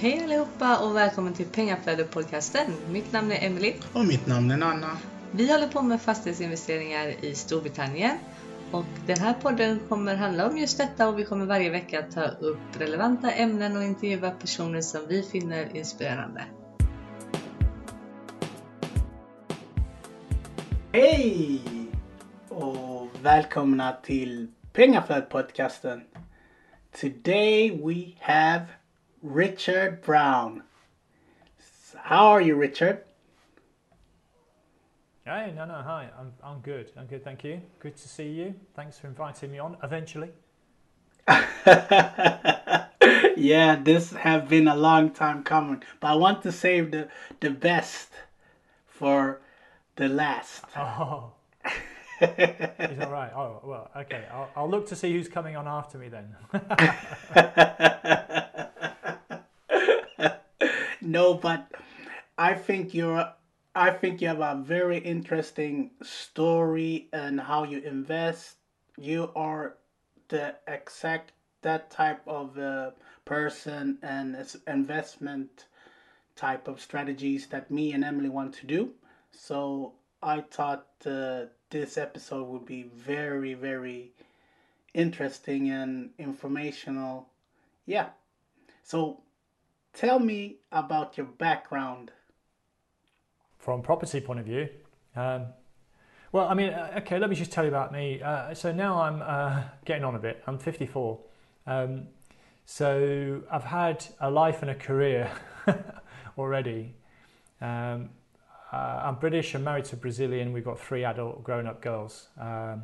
[0.00, 2.72] Hej allihopa och välkommen till Pengaflödet-podcasten.
[2.90, 3.74] Mitt namn är Emily.
[3.92, 4.98] Och mitt namn är Nanna.
[5.30, 8.18] Vi håller på med fastighetsinvesteringar i Storbritannien.
[8.70, 12.24] Och den här podden kommer handla om just detta och vi kommer varje vecka ta
[12.24, 16.44] upp relevanta ämnen och intervjua personer som vi finner inspirerande.
[20.92, 21.60] Hej!
[22.48, 26.00] Och välkomna till Pengaflödet-podcasten.
[27.00, 28.66] Today we have
[29.26, 30.62] Richard Brown.
[31.96, 33.02] How are you, Richard?
[35.24, 36.08] Hey, no, no, hi.
[36.16, 36.92] I'm, I'm good.
[36.96, 37.60] I'm good, thank you.
[37.80, 38.54] Good to see you.
[38.76, 40.30] Thanks for inviting me on eventually.
[43.36, 47.08] yeah, this have been a long time coming, but I want to save the
[47.40, 48.10] the best
[48.86, 49.40] for
[49.96, 50.64] the last.
[50.76, 51.32] Oh,
[52.22, 53.30] is that right?
[53.34, 54.24] Oh, well, okay.
[54.32, 56.34] I'll, I'll look to see who's coming on after me then.
[61.06, 61.72] no, but
[62.38, 63.32] I think you're
[63.74, 68.56] I think you have a very interesting story and how you invest.
[68.96, 69.76] You are
[70.28, 72.90] the exact that type of uh,
[73.24, 74.36] person and
[74.66, 75.66] investment
[76.36, 78.92] type of strategies that me and Emily want to do.
[79.32, 84.12] So I thought uh, this episode would be very very
[84.94, 87.28] interesting and informational.
[87.86, 88.08] Yeah.
[88.82, 89.20] So
[89.96, 92.12] tell me about your background
[93.58, 94.68] From property point of view,
[95.16, 95.46] um,
[96.30, 98.20] well, I mean, uh, okay, let me just tell you about me.
[98.22, 100.42] Uh, so now I'm uh, getting on a bit.
[100.46, 101.18] I'm 54.
[101.66, 102.08] Um,
[102.66, 105.30] so I've had a life and a career
[106.38, 106.94] already.
[107.60, 108.10] Um,
[108.72, 109.54] uh, I'm British.
[109.54, 110.52] I'm married to a Brazilian.
[110.52, 112.28] We've got three adult grown-up girls.
[112.38, 112.82] Um,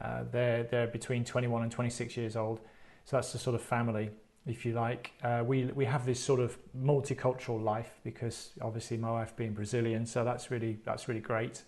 [0.00, 2.60] uh, they're they're between 21 and 26 years old.
[3.04, 4.10] So that's the sort of family,
[4.46, 5.12] if you like.
[5.22, 10.06] Uh, we we have this sort of multicultural life because obviously my wife being Brazilian,
[10.06, 11.62] so that's really that's really great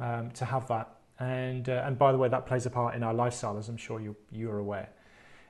[0.00, 0.96] um, to have that.
[1.18, 3.76] And uh, and by the way, that plays a part in our lifestyle, as I'm
[3.76, 4.90] sure you you are aware.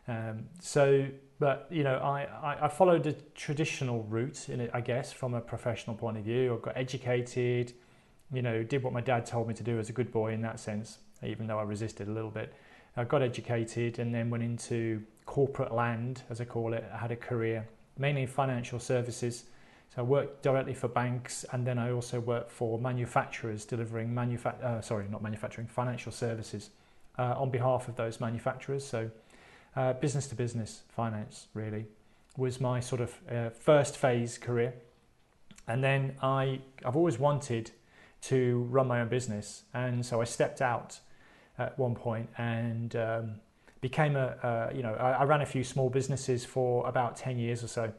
[0.06, 1.06] Um, so,
[1.38, 5.32] but you know, I, I, I followed a traditional route in it, I guess, from
[5.32, 6.55] a professional point of view.
[6.55, 7.72] I got educated,
[8.32, 10.43] you know, did what my dad told me to do as a good boy in
[10.43, 12.53] that sense, even though I resisted a little bit.
[12.97, 16.85] I got educated and then went into corporate land, as I call it.
[16.93, 17.67] I had a career
[17.99, 19.45] mainly in financial services.
[19.95, 24.59] So I worked directly for banks, and then I also worked for manufacturers delivering manufa-
[24.62, 26.71] uh, sorry, not manufacturing, financial services
[27.19, 28.85] uh, on behalf of those manufacturers.
[28.85, 29.11] So
[29.77, 31.87] uh, business to business finance really
[32.37, 34.75] was my sort of uh, first phase career,
[35.69, 37.71] and then I I've always wanted
[38.23, 40.99] to run my own business, and so I stepped out
[41.56, 43.35] at one point and um,
[43.84, 47.39] became a, a you know I, I ran a few small businesses for about ten
[47.39, 47.93] years or so.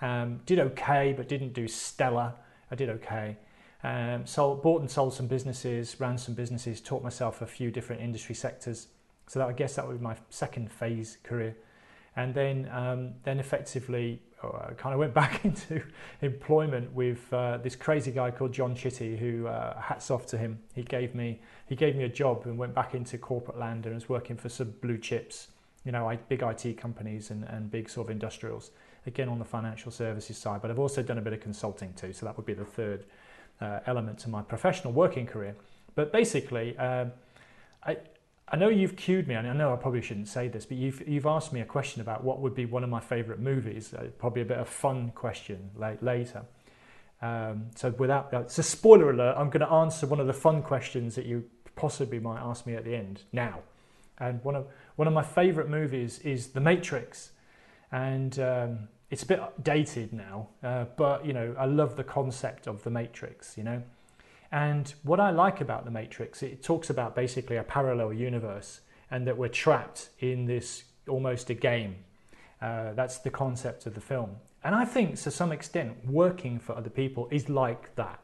[0.00, 2.32] Um, did okay, but didn't do stellar.
[2.70, 3.36] I did okay.
[3.82, 8.02] Um, sold, bought and sold some businesses, ran some businesses, taught myself a few different
[8.02, 8.86] industry sectors.
[9.26, 11.56] So that I guess that would be my second phase career,
[12.14, 15.82] and then um, then effectively uh, kind of went back into
[16.22, 19.16] employment with uh, this crazy guy called John Chitty.
[19.16, 20.58] Who uh, hats off to him.
[20.74, 23.94] He gave me he gave me a job and went back into corporate land and
[23.94, 25.48] was working for some blue chips,
[25.84, 28.70] you know, big IT companies and, and big sort of industrials
[29.06, 32.12] again on the financial services side, but I've also done a bit of consulting too.
[32.12, 33.04] So that would be the third
[33.60, 35.56] uh, element to my professional working career.
[35.94, 37.12] But basically, um,
[37.84, 37.98] I,
[38.48, 41.06] I know you've cued me, and I know I probably shouldn't say this, but you've,
[41.08, 43.92] you've asked me a question about what would be one of my favourite movies.
[43.92, 46.44] Uh, probably a bit of fun question later.
[47.22, 50.32] Um, so without uh, it's a spoiler alert, I'm going to answer one of the
[50.32, 53.60] fun questions that you possibly might ask me at the end now.
[54.18, 57.32] And one of one of my favourite movies is The Matrix,
[57.90, 62.66] and um, it's a bit dated now, uh, but you know, I love the concept
[62.66, 63.82] of the Matrix, you know.
[64.56, 68.80] And what I like about the Matrix, it talks about basically a parallel universe
[69.10, 71.96] and that we're trapped in this almost a game.
[72.62, 74.30] Uh, that's the concept of the film.
[74.64, 78.18] And I think to some extent, working for other people is like that.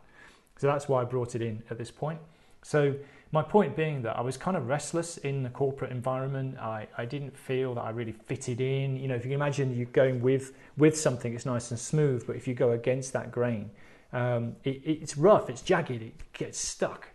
[0.57, 2.19] So that's why I brought it in at this point.
[2.63, 2.95] So
[3.31, 6.59] my point being that I was kind of restless in the corporate environment.
[6.59, 8.97] I, I didn't feel that I really fitted in.
[8.97, 12.27] You know, if you can imagine you going with with something, it's nice and smooth,
[12.27, 13.71] but if you go against that grain,
[14.13, 17.09] um, it, it's rough, it's jagged, it gets stuck,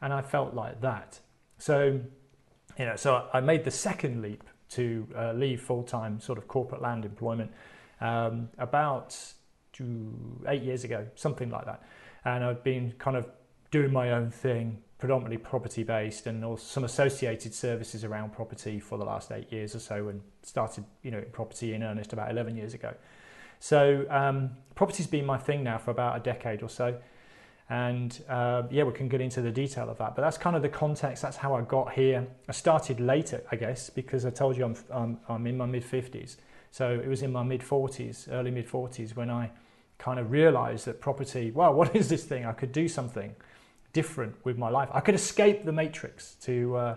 [0.00, 1.18] and I felt like that.
[1.58, 2.00] So,
[2.78, 6.48] you know, so I made the second leap to uh, leave full time sort of
[6.48, 7.50] corporate land employment
[8.00, 9.16] um, about
[9.72, 11.82] two, eight years ago, something like that,
[12.24, 13.26] and I've been kind of
[13.70, 18.96] doing my own thing predominantly property based and also some associated services around property for
[18.96, 22.56] the last eight years or so and started you know property in earnest about 11
[22.56, 22.94] years ago
[23.62, 26.98] So um, property's been my thing now for about a decade or so.
[27.70, 30.16] And uh, yeah, we can get into the detail of that.
[30.16, 31.22] But that's kind of the context.
[31.22, 32.26] That's how I got here.
[32.48, 35.84] I started later, I guess, because I told you I'm, I'm, I'm in my mid
[35.84, 36.38] 50s.
[36.72, 39.48] So it was in my mid 40s, early mid 40s, when I
[39.96, 42.44] kind of realized that property, wow, what is this thing?
[42.44, 43.32] I could do something
[43.92, 44.88] different with my life.
[44.92, 46.76] I could escape the matrix to.
[46.76, 46.94] Uh,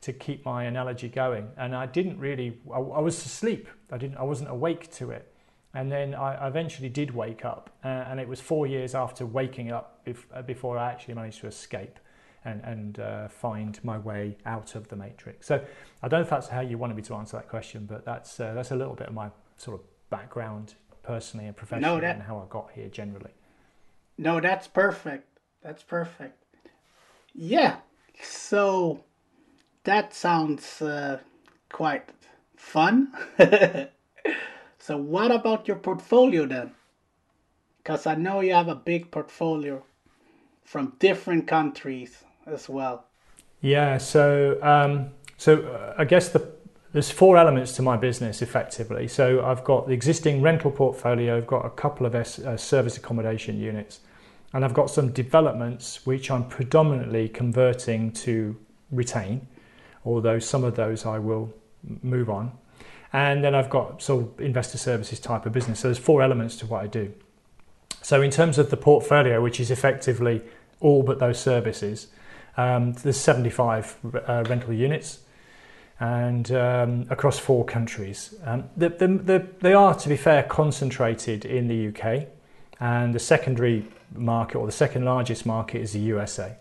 [0.00, 1.48] to keep my analogy going.
[1.56, 3.66] And I didn't really, I, I, was asleep.
[3.90, 5.27] I didn't, I wasn't awake to it.
[5.74, 9.70] And then I eventually did wake up, uh, and it was four years after waking
[9.70, 11.98] up if, uh, before I actually managed to escape
[12.44, 15.46] and, and uh, find my way out of the matrix.
[15.46, 15.62] So
[16.02, 18.40] I don't know if that's how you wanted me to answer that question, but that's
[18.40, 22.14] uh, that's a little bit of my sort of background personally and professionally no, that,
[22.14, 23.32] and how I got here generally.
[24.16, 25.38] No, that's perfect.
[25.62, 26.44] That's perfect.
[27.34, 27.76] Yeah.
[28.22, 29.04] So
[29.84, 31.18] that sounds uh,
[31.70, 32.08] quite
[32.56, 33.12] fun.
[34.88, 36.72] so, what about your portfolio then?
[37.76, 39.84] Because I know you have a big portfolio
[40.64, 43.04] from different countries as well.
[43.60, 46.50] Yeah, so um, so uh, I guess the
[46.94, 49.08] there's four elements to my business effectively.
[49.08, 53.60] So I've got the existing rental portfolio, I've got a couple of uh, service accommodation
[53.60, 54.00] units,
[54.54, 58.56] and I've got some developments which I'm predominantly converting to
[58.90, 59.46] retain
[60.08, 61.52] although some of those I will
[62.02, 62.52] move on.
[63.12, 65.80] And then I've got sort of investor services type of business.
[65.80, 67.12] So there's four elements to what I do.
[68.02, 70.42] So in terms of the portfolio, which is effectively
[70.80, 72.08] all but those services,
[72.56, 73.96] um, there's 75
[74.26, 75.20] uh, rental units
[76.00, 78.34] and um, across four countries.
[78.44, 82.28] Um, the, the, the, they are, to be fair, concentrated in the UK,
[82.80, 83.84] and the secondary
[84.14, 86.56] market or the second largest market is the USA.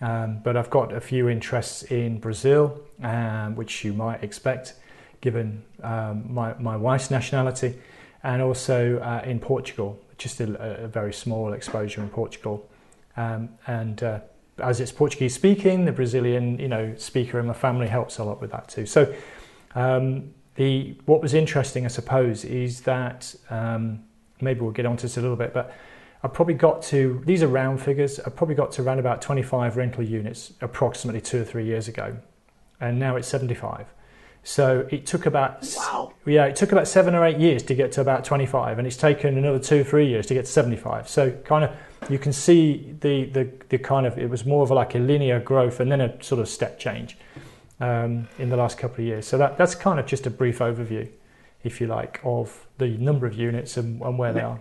[0.00, 4.74] Um, but I've got a few interests in Brazil, um, which you might expect
[5.26, 7.74] given um, my, my wife's nationality,
[8.22, 12.70] and also uh, in Portugal, just a, a, very small exposure in Portugal.
[13.16, 14.20] Um, and uh,
[14.60, 18.40] as it's Portuguese speaking, the Brazilian you know speaker in my family helps a lot
[18.40, 18.86] with that too.
[18.86, 19.12] So
[19.74, 24.04] um, the what was interesting, I suppose, is that um,
[24.40, 25.74] maybe we'll get onto this a little bit, but
[26.22, 29.76] I probably got to, these are round figures, I probably got to around about 25
[29.76, 32.16] rental units approximately two or three years ago.
[32.80, 33.86] And now it's 75.
[34.46, 36.12] So it took about wow.
[36.24, 38.96] yeah, it took about seven or eight years to get to about 25, and it's
[38.96, 41.08] taken another two or three years to get to 75.
[41.08, 41.72] So kind of
[42.08, 45.40] you can see the the, the kind of it was more of like a linear
[45.40, 47.18] growth and then a sort of step change
[47.80, 49.26] um, in the last couple of years.
[49.26, 51.08] So that that's kind of just a brief overview,
[51.64, 54.60] if you like, of the number of units and, and where they are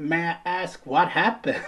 [0.00, 1.62] may I ask what happened?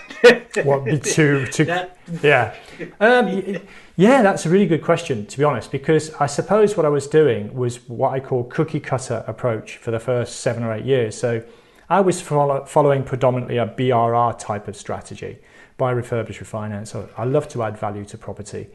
[0.64, 1.98] what to to that...
[2.22, 2.54] yeah,
[3.00, 3.58] um,
[3.96, 5.70] yeah, that's a really good question to be honest.
[5.70, 9.90] Because I suppose what I was doing was what I call cookie cutter approach for
[9.90, 11.16] the first seven or eight years.
[11.18, 11.42] So
[11.90, 15.38] I was follow, following predominantly a BRR type of strategy,
[15.76, 17.08] buy, refurbish, refinance.
[17.18, 18.68] I love to add value to property,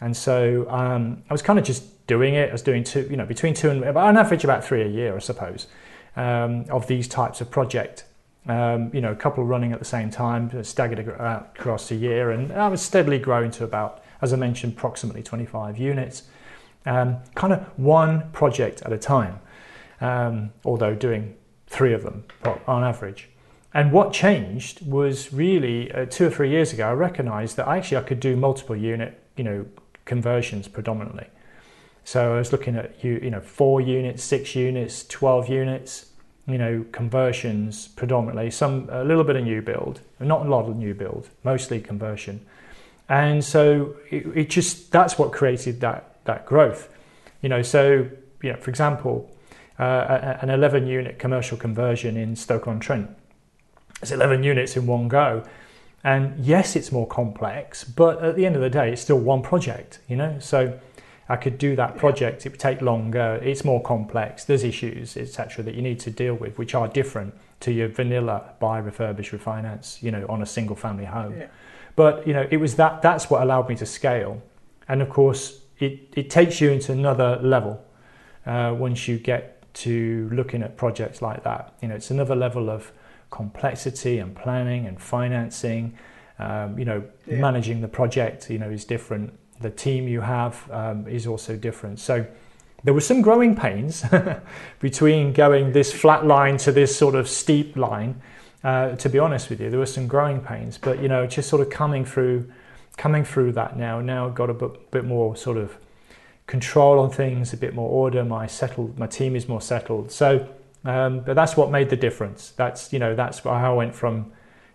[0.00, 2.48] and so um, I was kind of just doing it.
[2.48, 5.16] I was doing two, you know, between two and on average about three a year,
[5.16, 5.66] I suppose,
[6.14, 8.04] um, of these types of project
[8.46, 12.52] um, you know, a couple running at the same time, staggered across the year, and
[12.52, 16.24] I was steadily growing to about, as I mentioned, approximately 25 units,
[16.86, 19.40] um, kind of one project at a time,
[20.00, 22.24] um, although doing three of them
[22.66, 23.28] on average.
[23.72, 27.98] And what changed was really uh, two or three years ago, I recognized that actually
[27.98, 29.66] I could do multiple unit, you know,
[30.06, 31.26] conversions predominantly.
[32.02, 36.09] So I was looking at you, you know, four units, six units, 12 units,
[36.52, 40.76] you know, conversions predominantly, some a little bit of new build, not a lot of
[40.76, 42.44] new build, mostly conversion.
[43.08, 46.88] And so it, it just that's what created that that growth.
[47.42, 48.08] You know, so
[48.42, 49.30] you know, for example,
[49.78, 53.10] uh, an 11 unit commercial conversion in Stoke on Trent.
[54.02, 55.44] It's 11 units in one go.
[56.02, 59.42] And yes, it's more complex, but at the end of the day, it's still one
[59.42, 60.38] project, you know?
[60.38, 60.78] So
[61.30, 62.44] I could do that project.
[62.44, 63.38] It would take longer.
[63.40, 64.44] It's more complex.
[64.44, 68.54] There's issues, etc., that you need to deal with, which are different to your vanilla
[68.58, 70.02] buy, refurbish, refinance.
[70.02, 71.38] You know, on a single family home.
[71.38, 71.46] Yeah.
[71.94, 73.00] But you know, it was that.
[73.00, 74.42] That's what allowed me to scale.
[74.88, 77.80] And of course, it it takes you into another level
[78.44, 81.74] uh, once you get to looking at projects like that.
[81.80, 82.90] You know, it's another level of
[83.30, 85.96] complexity and planning and financing.
[86.40, 87.38] Um, you know, yeah.
[87.38, 88.50] managing the project.
[88.50, 91.98] You know, is different the team you have um, is also different.
[91.98, 92.26] So
[92.84, 94.04] there were some growing pains
[94.80, 98.20] between going this flat line to this sort of steep line.
[98.62, 101.48] Uh, to be honest with you, there were some growing pains, but you know, just
[101.48, 102.50] sort of coming through,
[102.96, 104.00] coming through that now.
[104.00, 105.76] Now I've got a bit, bit more sort of
[106.46, 108.24] control on things, a bit more order.
[108.24, 110.10] My settled, my team is more settled.
[110.10, 110.48] So
[110.84, 112.52] Um, but that's what made the difference.
[112.56, 114.32] That's you know that's how I went from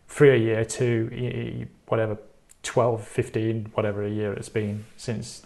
[0.07, 2.17] three a year to whatever
[2.65, 5.45] 12, 15, whatever a year it's been since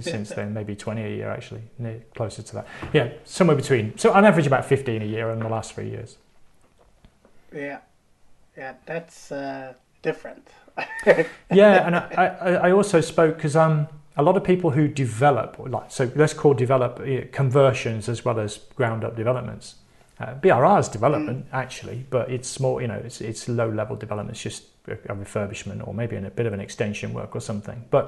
[0.00, 1.62] since then, maybe 20 a year actually,
[2.14, 2.66] closer to that.
[2.92, 3.98] Yeah, somewhere between.
[3.98, 6.16] So on average about 15 a year in the last three years.
[7.54, 7.80] Yeah,
[8.56, 10.48] yeah, that's uh, different.
[11.50, 15.56] yeah, and I, I, I also spoke because um, a lot of people who develop,
[15.58, 19.76] like so, let's call develop conversions as well as ground up developments.
[20.22, 21.48] Uh, BRR's development mm.
[21.52, 24.36] actually, but it's more You know, it's it's low level development.
[24.36, 27.40] It's just a, a refurbishment or maybe in a bit of an extension work or
[27.40, 27.84] something.
[27.90, 28.04] But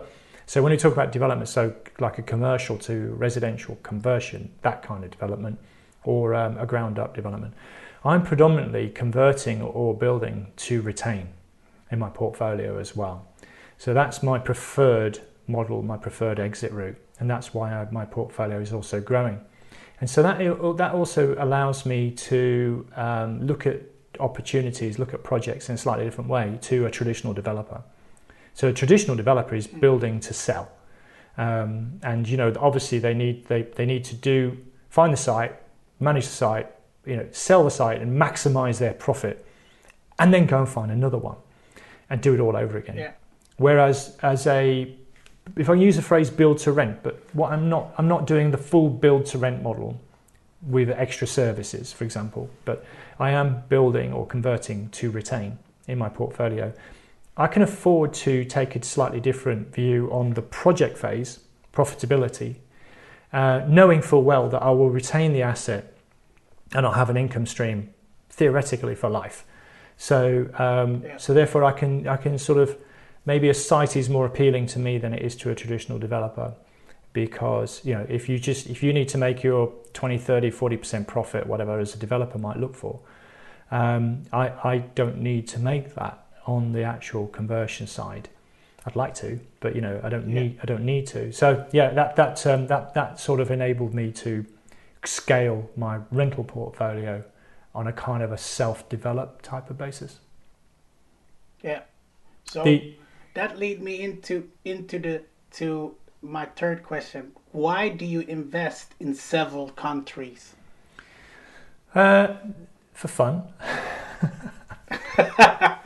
[0.46, 5.02] so when we talk about development, so like a commercial to residential conversion, that kind
[5.02, 5.58] of development,
[6.04, 7.54] or um, a ground up development,
[8.04, 11.28] I'm predominantly converting or building to retain
[11.90, 13.26] in my portfolio as well.
[13.78, 15.18] So that's my preferred
[15.48, 19.40] model, my preferred exit route, and that's why I, my portfolio is also growing.
[20.00, 20.38] And so that
[20.76, 23.80] that also allows me to um, look at
[24.20, 27.82] opportunities, look at projects in a slightly different way to a traditional developer.
[28.54, 30.70] So a traditional developer is building to sell,
[31.36, 34.58] um, and you know obviously they need they, they need to do
[34.90, 35.54] find the site,
[36.00, 36.70] manage the site,
[37.04, 39.44] you know sell the site and maximize their profit,
[40.18, 41.36] and then go and find another one,
[42.10, 42.96] and do it all over again.
[42.96, 43.12] Yeah.
[43.56, 44.94] Whereas as a
[45.56, 48.50] if I use the phrase build to rent, but what I'm not I'm not doing
[48.50, 50.00] the full build to rent model
[50.66, 52.84] with extra services, for example, but
[53.18, 56.72] I am building or converting to retain in my portfolio.
[57.36, 61.40] I can afford to take a slightly different view on the project phase,
[61.72, 62.56] profitability,
[63.32, 65.92] uh, knowing full well that I will retain the asset
[66.72, 67.92] and I'll have an income stream
[68.30, 69.44] theoretically for life.
[69.96, 71.16] So, um, yeah.
[71.18, 72.76] so therefore, I can I can sort of
[73.26, 76.54] maybe a site is more appealing to me than it is to a traditional developer.
[77.12, 81.06] Because you know if you just if you need to make your 20 30 40%
[81.06, 82.98] profit whatever as a developer might look for
[83.70, 88.28] um, I, I don't need to make that on the actual conversion side.
[88.84, 90.60] I'd like to but you know I don't need yeah.
[90.64, 91.32] I don't need to.
[91.32, 94.44] So yeah that that um, that that sort of enabled me to
[95.04, 97.22] scale my rental portfolio
[97.74, 100.18] on a kind of a self-developed type of basis.
[101.62, 101.82] Yeah.
[102.44, 102.94] So the,
[103.34, 105.22] that lead me into into the
[105.52, 107.32] to my third question.
[107.52, 110.54] Why do you invest in several countries?
[111.94, 112.34] Uh,
[112.92, 113.42] for fun.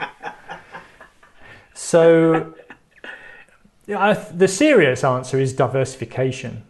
[1.75, 2.55] so,
[3.87, 6.65] yeah, I, the serious answer is diversification.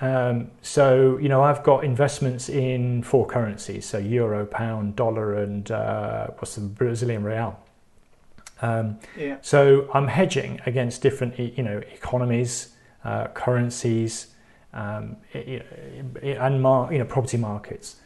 [0.00, 5.70] Um, so, you know, I've got investments in four currencies, so euro, pound, dollar, and
[5.70, 7.58] uh, what's the Brazilian real.
[8.64, 9.36] Um, yeah.
[9.42, 14.28] So I'm hedging against different, you know, economies, uh, currencies,
[14.72, 17.96] um, and mar- you know property markets.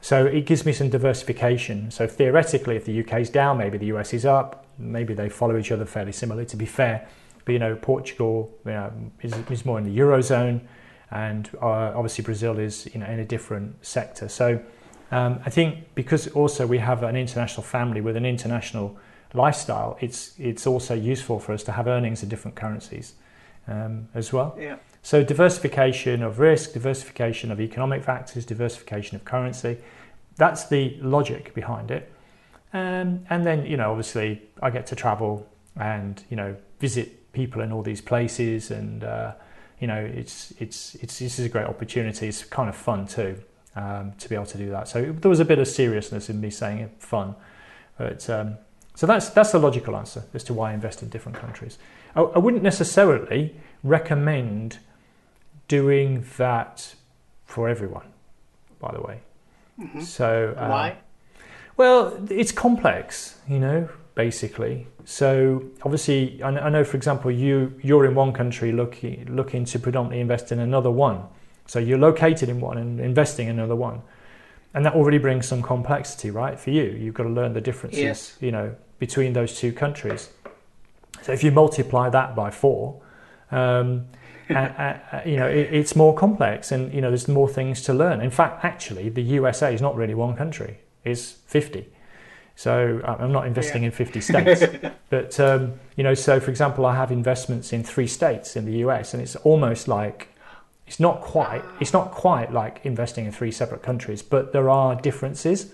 [0.00, 1.90] So it gives me some diversification.
[1.90, 4.66] So theoretically, if the UK is down, maybe the US is up.
[4.78, 6.46] Maybe they follow each other fairly similarly.
[6.46, 7.08] To be fair,
[7.44, 10.60] but you know Portugal you know, is, is more in the eurozone,
[11.10, 14.28] and uh, obviously Brazil is you know in a different sector.
[14.28, 14.60] So
[15.10, 18.96] um, I think because also we have an international family with an international
[19.34, 23.14] lifestyle, it's it's also useful for us to have earnings in different currencies
[23.68, 24.56] um, as well.
[24.58, 24.76] Yeah.
[25.02, 29.78] So diversification of risk, diversification of economic factors, diversification of currency.
[30.36, 32.12] That's the logic behind it.
[32.72, 37.62] Um, and then you know, obviously, I get to travel and you know visit people
[37.62, 39.32] in all these places, and uh,
[39.80, 42.28] you know, it's it's it's this is a great opportunity.
[42.28, 43.36] It's kind of fun too
[43.76, 44.88] um, to be able to do that.
[44.88, 47.34] So there was a bit of seriousness in me saying it fun,
[47.98, 48.56] but um,
[48.96, 51.78] so that's that's the logical answer as to why I invest in different countries.
[52.16, 54.78] I, I wouldn't necessarily recommend
[55.68, 56.94] doing that
[57.44, 58.06] for everyone,
[58.80, 59.20] by the way.
[59.78, 60.00] Mm-hmm.
[60.00, 60.96] So um, why?
[61.76, 64.86] Well, it's complex, you know, basically.
[65.04, 69.78] So obviously, I, I know, for example, you you're in one country looking looking to
[69.78, 71.22] predominantly invest in another one.
[71.66, 74.00] So you're located in one and investing in another one
[74.72, 77.98] and that already brings some complexity right for you you've got to learn the differences
[77.98, 78.36] yes.
[78.40, 80.30] you know between those two countries.
[81.22, 83.00] So if you multiply that by four,
[83.50, 84.06] um,
[84.48, 88.20] you know it, it's more complex, and you know there's more things to learn.
[88.20, 91.88] In fact, actually, the USA is not really one country; it's fifty.
[92.56, 93.88] So I'm not investing yeah.
[93.88, 94.64] in 50 states,
[95.10, 98.78] but um, you know, so for example, I have investments in three states in the
[98.78, 100.28] US, and it's almost like
[100.86, 104.94] it's not quite it's not quite like investing in three separate countries, but there are
[104.94, 105.72] differences.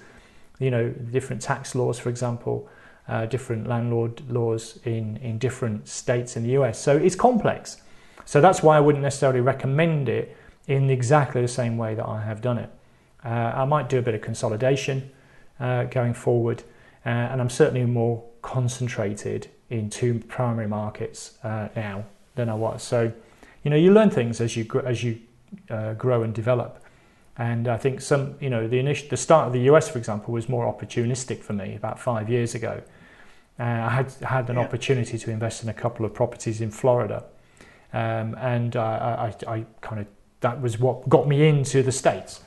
[0.58, 2.68] You know, different tax laws, for example,
[3.08, 6.78] uh, different landlord laws in, in different states in the US.
[6.78, 7.80] So it's complex.
[8.24, 12.22] So that's why I wouldn't necessarily recommend it in exactly the same way that I
[12.22, 12.70] have done it.
[13.24, 15.10] Uh, I might do a bit of consolidation
[15.60, 16.62] uh, going forward,
[17.04, 22.04] uh, and I'm certainly more concentrated in two primary markets uh, now
[22.34, 22.82] than I was.
[22.82, 23.12] So,
[23.62, 25.20] you know, you learn things as you as you
[25.70, 26.82] uh, grow and develop.
[27.38, 30.34] And I think some, you know, the initial, the start of the US, for example,
[30.34, 32.82] was more opportunistic for me about five years ago.
[33.58, 34.62] Uh, I had had an yeah.
[34.62, 37.24] opportunity to invest in a couple of properties in Florida,
[37.92, 40.06] um, and I, I, I kind of
[40.40, 42.40] that was what got me into the states.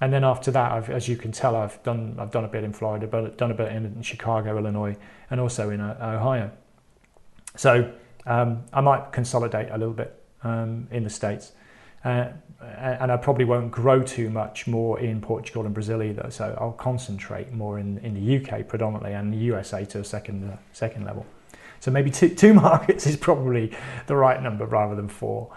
[0.00, 2.64] And then after that, I've, as you can tell, I've done I've done a bit
[2.64, 4.96] in Florida, but done a bit in, in Chicago, Illinois,
[5.30, 6.50] and also in uh, Ohio.
[7.56, 7.92] So
[8.26, 11.52] um, I might consolidate a little bit um, in the states,
[12.04, 12.28] uh,
[12.60, 16.30] and I probably won't grow too much more in Portugal and Brazil either.
[16.30, 20.50] So I'll concentrate more in, in the UK predominantly and the USA to a second
[20.50, 21.26] uh, second level.
[21.80, 23.72] So maybe two, two markets is probably
[24.06, 25.50] the right number rather than four.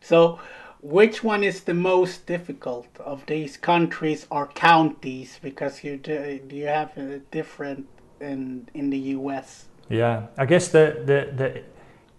[0.00, 0.40] so
[0.80, 6.66] which one is the most difficult of these countries or counties because you do, you
[6.66, 7.86] have a different
[8.20, 11.62] in in the US yeah I guess the the, the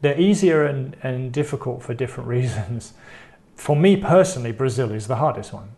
[0.01, 2.93] they're easier and, and difficult for different reasons
[3.55, 5.69] for me personally Brazil is the hardest one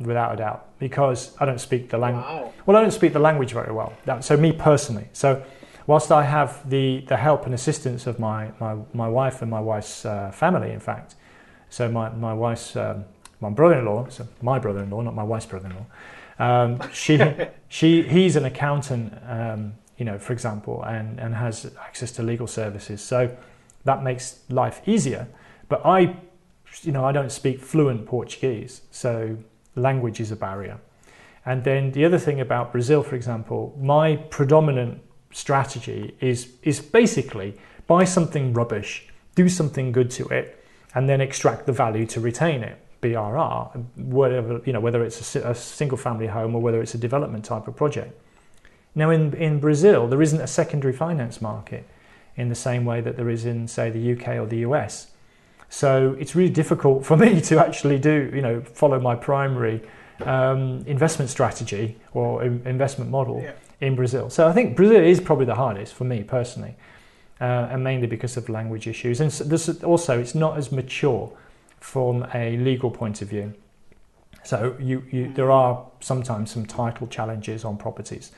[0.00, 2.52] without a doubt because I don't speak the language wow.
[2.66, 5.44] well I don't speak the language very well so me personally so
[5.86, 9.60] whilst I have the the help and assistance of my my, my wife and my
[9.60, 11.14] wife's uh, family in fact
[11.70, 13.04] so my my wife's um,
[13.40, 15.86] my brother-in-law, so my brother-in-law, not my wife's brother-in-law.
[16.38, 17.20] Um, she
[17.68, 22.46] she he's an accountant, um, you know, for example, and and has access to legal
[22.46, 23.00] services.
[23.02, 23.34] So
[23.84, 25.28] that makes life easier.
[25.68, 26.16] But I,
[26.82, 29.36] you know, I don't speak fluent Portuguese, so
[29.74, 30.78] language is a barrier.
[31.46, 37.54] And then the other thing about Brazil, for example, my predominant strategy is is basically
[37.86, 42.62] buy something rubbish, do something good to it, and then extract the value to retain
[42.62, 42.78] it.
[43.00, 46.98] BRR, whatever you know, whether it's a, a single family home or whether it's a
[46.98, 48.12] development type of project.
[48.94, 51.86] Now, in, in Brazil, there isn't a secondary finance market
[52.38, 55.08] in the same way that there is in, say, the UK or the US.
[55.68, 59.82] So it's really difficult for me to actually do, you know, follow my primary
[60.24, 63.52] um, investment strategy or investment model yeah.
[63.80, 64.30] in Brazil.
[64.30, 66.76] So I think Brazil is probably the hardest for me personally
[67.40, 69.20] uh, and mainly because of language issues.
[69.20, 71.30] And so also, it's not as mature
[71.80, 73.54] from a legal point of view.
[74.44, 78.32] So you, you, there are sometimes some title challenges on properties.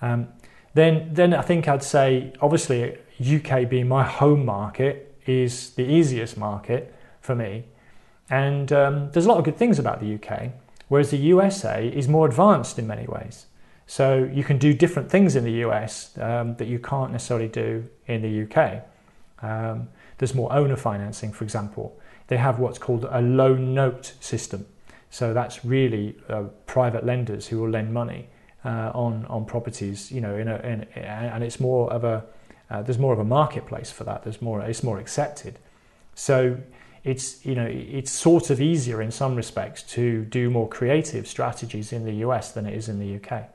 [0.00, 0.28] Um,
[0.74, 6.36] then, then I think I'd say, obviously, UK being my home market is the easiest
[6.36, 7.64] market for me.
[8.30, 10.52] And um, there's a lot of good things about the UK,
[10.88, 13.46] whereas the USA is more advanced in many ways.
[13.86, 17.88] So you can do different things in the US um, that you can't necessarily do
[18.06, 18.82] in the UK.
[19.42, 22.00] Um, there's more owner financing, for example.
[22.28, 24.66] They have what's called a loan note system.
[25.10, 28.28] So that's really uh, private lenders who will lend money
[28.64, 30.10] uh, on on properties.
[30.10, 32.24] You know, in a, in, and it's more of a
[32.70, 34.24] uh, there's more of a marketplace for that.
[34.24, 35.58] There's more it's more accepted.
[36.14, 36.58] So
[37.04, 41.92] it's you know it's sort of easier in some respects to do more creative strategies
[41.92, 43.48] in the US than it is in the UK.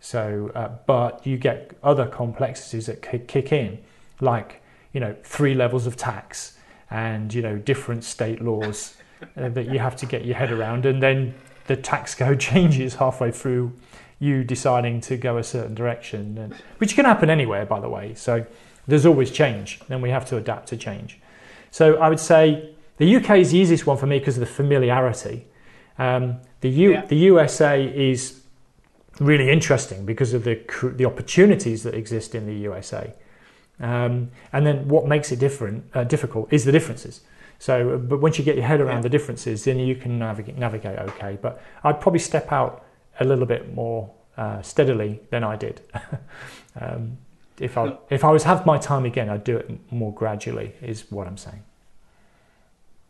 [0.00, 3.78] So, uh, but you get other complexities that kick in,
[4.20, 6.56] like you know three levels of tax
[6.90, 8.94] and you know different state laws
[9.36, 11.34] uh, that you have to get your head around, and then
[11.66, 13.72] the tax code changes halfway through
[14.18, 18.14] you deciding to go a certain direction, and, which can happen anywhere, by the way.
[18.14, 18.44] So
[18.86, 21.18] there's always change, and we have to adapt to change.
[21.70, 24.46] So I would say the UK is the easiest one for me because of the
[24.46, 25.46] familiarity.
[25.98, 27.06] Um, the, U- yeah.
[27.06, 28.40] the USA is
[29.20, 30.60] really interesting because of the
[30.94, 33.12] the opportunities that exist in the USA.
[33.80, 37.20] Um, and then what makes it different uh, difficult is the differences.
[37.60, 39.02] So, uh, but once you get your head around yeah.
[39.02, 41.38] the differences, then you can navigate, navigate okay.
[41.40, 42.84] But I'd probably step out
[43.20, 45.80] a little bit more uh, steadily than I did.
[46.80, 47.18] um,
[47.58, 50.74] if I if I was have my time again, I'd do it more gradually.
[50.80, 51.64] Is what I'm saying.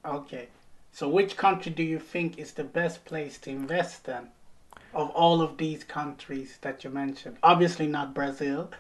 [0.05, 0.49] Okay,
[0.93, 4.29] so which country do you think is the best place to invest then?
[4.95, 7.37] of all of these countries that you mentioned.
[7.43, 8.71] Obviously not Brazil,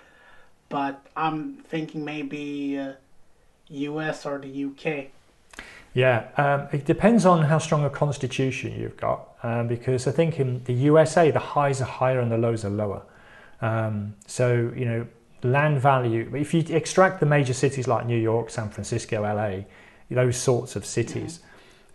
[0.68, 2.92] but I'm thinking maybe uh,
[3.68, 5.10] US or the UK.
[5.94, 10.38] Yeah, um, it depends on how strong a constitution you've got, um, because I think
[10.38, 13.02] in the USA the highs are higher and the lows are lower.
[13.60, 15.06] Um, so you know,
[15.42, 16.30] land value.
[16.34, 19.64] If you extract the major cities like New York, San Francisco, LA,
[20.10, 21.40] those sorts of cities,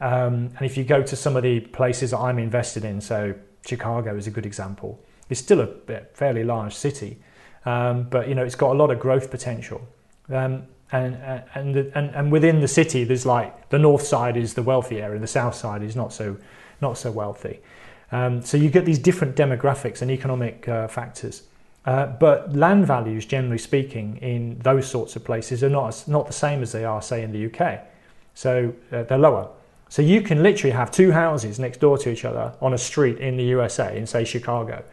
[0.01, 0.55] mm-hmm.
[0.57, 3.33] and if you go to some of the places that I'm invested in, so
[3.65, 4.99] Chicago is a good example.
[5.29, 5.67] It's still a
[6.13, 7.19] fairly large city,
[7.65, 9.87] um, but you know it's got a lot of growth potential.
[10.91, 11.15] And
[11.55, 15.19] and, and and within the city, there's like the north side is the wealthy area,
[15.19, 16.37] the south side is not so
[16.81, 17.59] not so wealthy.
[18.11, 21.43] Um, so you get these different demographics and economic uh, factors.
[21.85, 26.33] Uh, but land values, generally speaking, in those sorts of places are not not the
[26.33, 27.81] same as they are, say, in the UK.
[28.35, 29.49] So uh, they're lower.
[29.89, 33.19] So you can literally have two houses next door to each other on a street
[33.19, 34.83] in the USA, in say Chicago,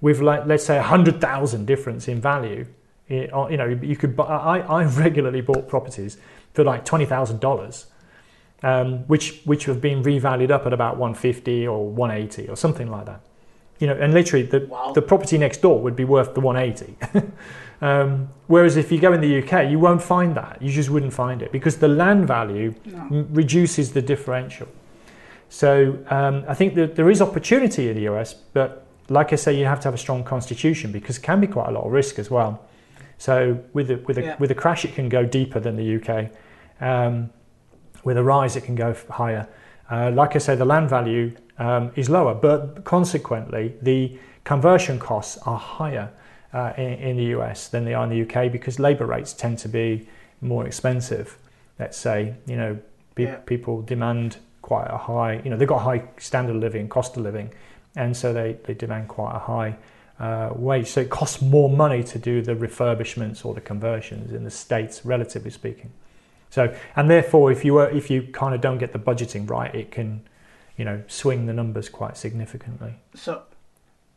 [0.00, 2.66] with like let's say a hundred thousand difference in value.
[3.08, 4.16] You know, you could.
[4.16, 6.18] Buy, I I regularly bought properties
[6.52, 7.86] for like twenty thousand dollars,
[8.62, 12.56] um, which which have been revalued up at about one fifty or one eighty or
[12.56, 13.20] something like that
[13.78, 14.92] you know, and literally the, wow.
[14.92, 16.96] the property next door would be worth the 180.
[17.80, 20.60] um, whereas if you go in the UK, you won't find that.
[20.60, 22.98] You just wouldn't find it because the land value no.
[22.98, 24.68] m- reduces the differential.
[25.48, 29.56] So um, I think that there is opportunity in the US, but like I say,
[29.58, 31.92] you have to have a strong constitution because it can be quite a lot of
[31.92, 32.64] risk as well.
[33.18, 34.36] So with a, with a, yeah.
[34.38, 36.30] with a crash, it can go deeper than the UK.
[36.80, 37.30] Um,
[38.04, 39.48] with a rise, it can go higher.
[39.90, 45.36] Uh, like I say, the land value um, is lower, but consequently, the conversion costs
[45.38, 46.10] are higher
[46.52, 49.58] uh, in, in, the US than they are in the UK because labour rates tend
[49.58, 50.08] to be
[50.40, 51.36] more expensive.
[51.78, 52.78] Let's say, you know,
[53.14, 53.36] pe- yeah.
[53.36, 57.16] people demand quite a high, you know, they've got a high standard of living, cost
[57.16, 57.52] of living,
[57.96, 59.76] and so they, they demand quite a high
[60.18, 60.88] uh, wage.
[60.88, 65.04] So it costs more money to do the refurbishments or the conversions in the States,
[65.04, 65.92] relatively speaking.
[66.50, 69.90] So, and therefore, if you, if you kind of don't get the budgeting right, it
[69.90, 70.22] can
[70.78, 72.94] you know swing the numbers quite significantly.
[73.14, 73.42] So,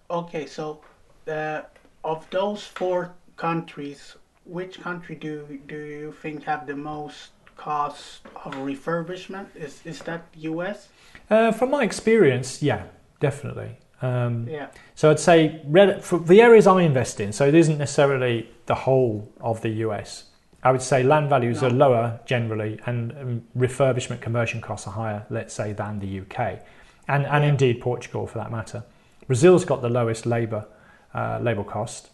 [0.09, 0.81] okay, so
[1.27, 1.63] uh,
[2.03, 8.53] of those four countries, which country do do you think have the most cost of
[8.55, 9.47] refurbishment?
[9.55, 10.87] Is is that U.S.?
[11.29, 12.83] Uh, from my experience, yeah,
[13.19, 13.77] definitely.
[14.01, 14.67] Um, yeah.
[14.95, 15.61] So I'd say
[16.01, 20.25] for the areas I invest in, so it isn't necessarily the whole of the US.
[20.63, 21.67] I would say land values no.
[21.67, 26.59] are lower generally, and um, refurbishment conversion costs are higher, let's say, than the UK,
[27.07, 27.49] and and yeah.
[27.49, 28.83] indeed Portugal for that matter.
[29.27, 30.65] Brazil's got the lowest labour
[31.13, 32.09] uh, labour cost,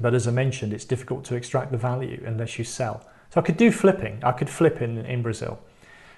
[0.00, 3.04] but as I mentioned, it's difficult to extract the value unless you sell.
[3.30, 4.22] So I could do flipping.
[4.22, 5.58] I could flip in in Brazil,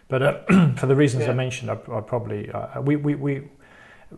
[0.08, 1.30] but uh, for the reasons yeah.
[1.30, 3.48] I mentioned, I, I probably uh, we we we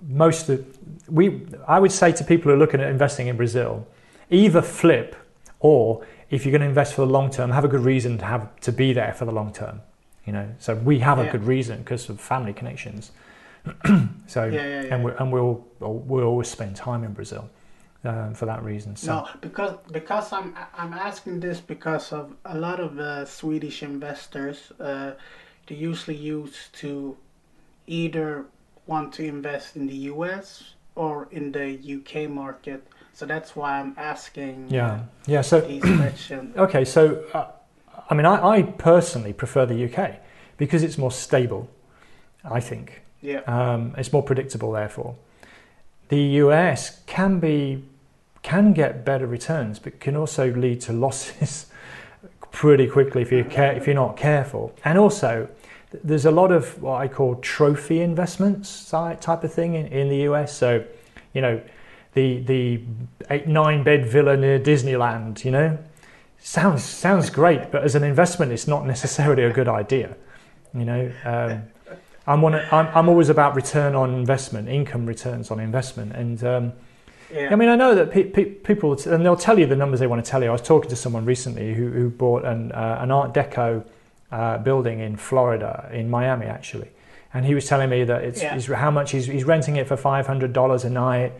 [0.06, 0.66] most of,
[1.08, 3.86] we I would say to people who are looking at investing in Brazil,
[4.30, 5.16] either flip
[5.60, 8.24] or if you're going to invest for the long term, have a good reason to
[8.24, 9.80] have to be there for the long term.
[10.26, 11.24] You know, so we have yeah.
[11.24, 13.12] a good reason because of family connections.
[14.26, 17.48] so yeah, yeah, and we and we'll we'll always spend time in Brazil
[18.04, 18.94] um, for that reason.
[18.94, 19.12] So.
[19.12, 24.70] No, because because I'm I'm asking this because of a lot of uh, Swedish investors.
[24.78, 25.12] Uh,
[25.66, 27.16] they usually use to
[27.86, 28.46] either
[28.88, 30.74] want to invest in the U.S.
[30.96, 32.26] or in the U.K.
[32.26, 32.84] market
[33.18, 34.68] so that's why I'm asking.
[34.70, 35.40] Yeah, yeah.
[35.40, 35.58] So
[36.56, 37.48] okay, so uh,
[38.08, 40.20] I mean, I, I, personally prefer the UK
[40.56, 41.68] because it's more stable.
[42.44, 43.02] I think.
[43.20, 43.40] Yeah.
[43.40, 45.16] Um, it's more predictable, therefore.
[46.10, 47.82] The US can be
[48.42, 51.66] can get better returns, but can also lead to losses
[52.52, 54.76] pretty quickly if you care, if you're not careful.
[54.84, 55.48] And also,
[56.04, 60.28] there's a lot of what I call trophy investments type of thing in, in the
[60.28, 60.54] US.
[60.54, 60.84] So,
[61.32, 61.60] you know,
[62.14, 62.80] the the
[63.30, 65.44] eight nine bed villa near Disneyland.
[65.44, 65.78] You know,
[66.38, 70.16] sounds sounds great, but as an investment, it's not necessarily a good idea.
[70.74, 71.62] You know, um,
[72.26, 72.54] I'm one.
[72.54, 76.44] I'm, I'm always about return on investment, income returns on investment, and.
[76.44, 76.72] Um,
[77.30, 77.50] yeah.
[77.52, 80.06] I mean, I know that pe- pe- people, and they'll tell you the numbers they
[80.06, 80.48] want to tell you.
[80.48, 83.84] I was talking to someone recently who, who bought an, uh, an Art Deco
[84.30, 86.90] uh, building in Florida, in Miami actually,
[87.32, 88.74] and he was telling me that it's, yeah.
[88.76, 91.32] how much he's, he's renting it for five hundred dollars a night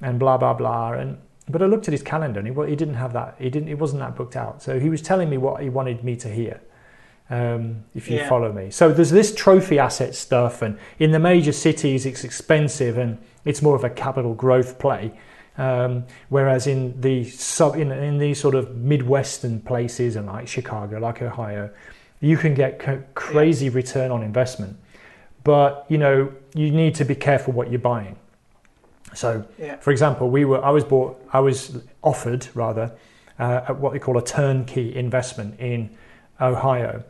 [0.00, 0.92] and blah blah blah.
[0.92, 3.36] And but I looked at his calendar and he, he didn't have that.
[3.38, 3.68] He didn't.
[3.68, 4.62] It wasn't that booked out.
[4.62, 6.60] So he was telling me what he wanted me to hear.
[7.32, 8.28] Um, if you yeah.
[8.28, 8.70] follow me.
[8.72, 13.62] So there's this trophy asset stuff, and in the major cities it's expensive and it's
[13.62, 15.12] more of a capital growth play.
[15.56, 20.98] Um, whereas in the sub in, in these sort of midwestern places and like Chicago,
[20.98, 21.70] like Ohio,
[22.20, 23.72] you can get c- crazy yeah.
[23.74, 24.76] return on investment.
[25.42, 28.16] But you know you need to be careful what you're buying.
[29.14, 29.76] So, yeah.
[29.76, 32.92] for example, we were I was bought I was offered rather
[33.38, 35.90] uh, what they call a turnkey investment in
[36.40, 37.02] Ohio,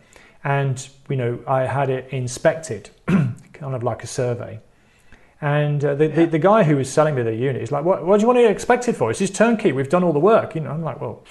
[0.44, 4.61] and you know I had it inspected, kind of like a survey.
[5.42, 6.14] And uh, the, yeah.
[6.16, 8.27] the, the guy who was selling me the unit is like, what, what do you
[8.27, 9.11] want to expect it for?
[9.11, 9.73] It's just turnkey.
[9.73, 10.55] We've done all the work.
[10.55, 11.25] You know, I'm like, well,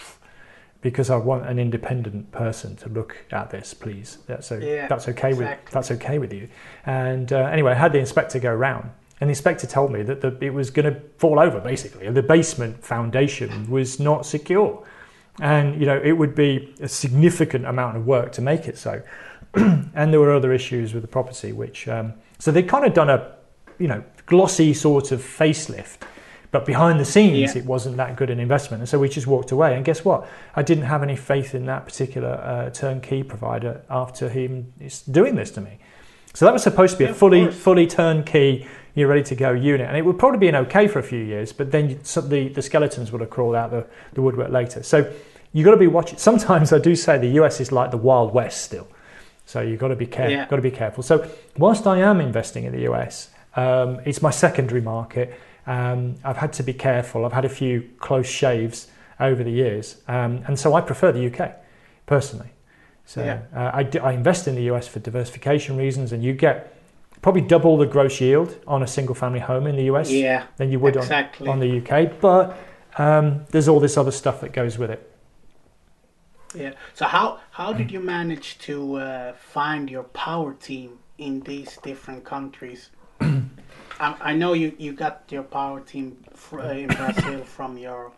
[0.82, 4.20] because I want an independent person to look at this, please.
[4.28, 5.65] That's, yeah, that's okay exactly.
[5.65, 6.48] with that's okay with you.
[6.86, 8.89] And uh, anyway, I had the inspector go round,
[9.20, 12.10] and the inspector told me that the, it was going to fall over basically.
[12.10, 14.86] The basement foundation was not secure.
[15.42, 19.02] And, you know, it would be a significant amount of work to make it so.
[19.54, 23.10] and there were other issues with the property, which um, So they'd kind of done
[23.10, 23.36] a,
[23.78, 26.00] you know, glossy sort of facelift,
[26.52, 27.62] but behind the scenes Yeah.
[27.62, 28.82] it wasn't that good an investment.
[28.82, 29.76] And so we just walked away.
[29.76, 30.28] And guess what?
[30.56, 35.36] I didn't have any faith in that particular uh, turnkey provider after him is doing
[35.36, 35.78] this to me.
[36.34, 39.52] So that was supposed to be Yeah, a fully fully turnkey, you're ready to go
[39.52, 42.30] unit, and it would probably be been okay for a few years, but then some,
[42.30, 44.84] the the skeletons would have crawled out the, the woodwork later.
[44.84, 45.12] So
[45.54, 46.18] you've got to be watching.
[46.18, 48.88] Sometimes I do say the US is like the Wild West still,
[49.46, 50.34] so you've got to be careful.
[50.34, 50.48] Yeah.
[50.48, 51.04] Got to be careful.
[51.04, 55.34] So whilst I am investing in the US, um, it's my secondary market.
[55.69, 57.25] Um, I've had to be careful.
[57.25, 58.88] I've had a few close shaves
[59.19, 61.51] over the years, um, and so I prefer the UK
[62.08, 62.49] personally.
[63.05, 63.41] So Yeah.
[63.55, 66.75] uh, I, d- I invest in the US for diversification reasons, and you get
[67.21, 70.71] probably double the gross yield on a single family home in the US Yeah, than
[70.71, 71.47] you would exactly.
[71.47, 72.19] on, on the UK.
[72.19, 72.58] But
[72.97, 75.01] um, there's all this other stuff that goes with it.
[76.55, 76.73] Yeah.
[76.95, 82.23] So how how did you manage to uh, find your power team in these different
[82.25, 82.89] countries?
[84.00, 88.12] I, I know you, you got your power team fr- uh, in Brazil from your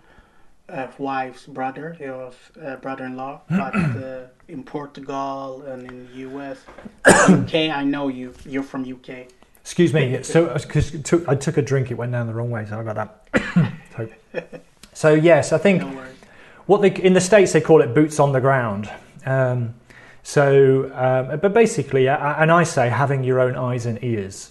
[0.69, 2.31] uh, wife's brother, your
[2.63, 6.59] uh, brother-in-law, but uh, in Portugal and in the US,
[7.05, 7.55] UK.
[7.69, 8.33] I know you.
[8.45, 9.27] You're from UK.
[9.61, 10.23] Excuse me.
[10.23, 10.95] So, because
[11.27, 13.73] I took a drink, it went down the wrong way, so I got that.
[13.95, 14.43] so,
[14.93, 16.05] so yes, I think No
[16.71, 18.89] what they in the states they call it boots on the ground.
[19.25, 19.75] Um,
[20.23, 24.50] so, um, but basically, uh, and I say having your own eyes and ears.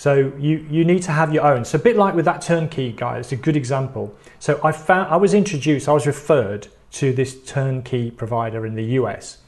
[0.00, 1.66] So you you need to have your own.
[1.66, 4.16] So a bit like with that turnkey guy, it's a good example.
[4.38, 8.84] So I found I was introduced, I was referred to this turnkey provider in the
[9.00, 9.42] US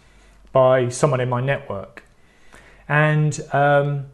[0.52, 2.04] by someone in my network,
[2.86, 4.08] and um,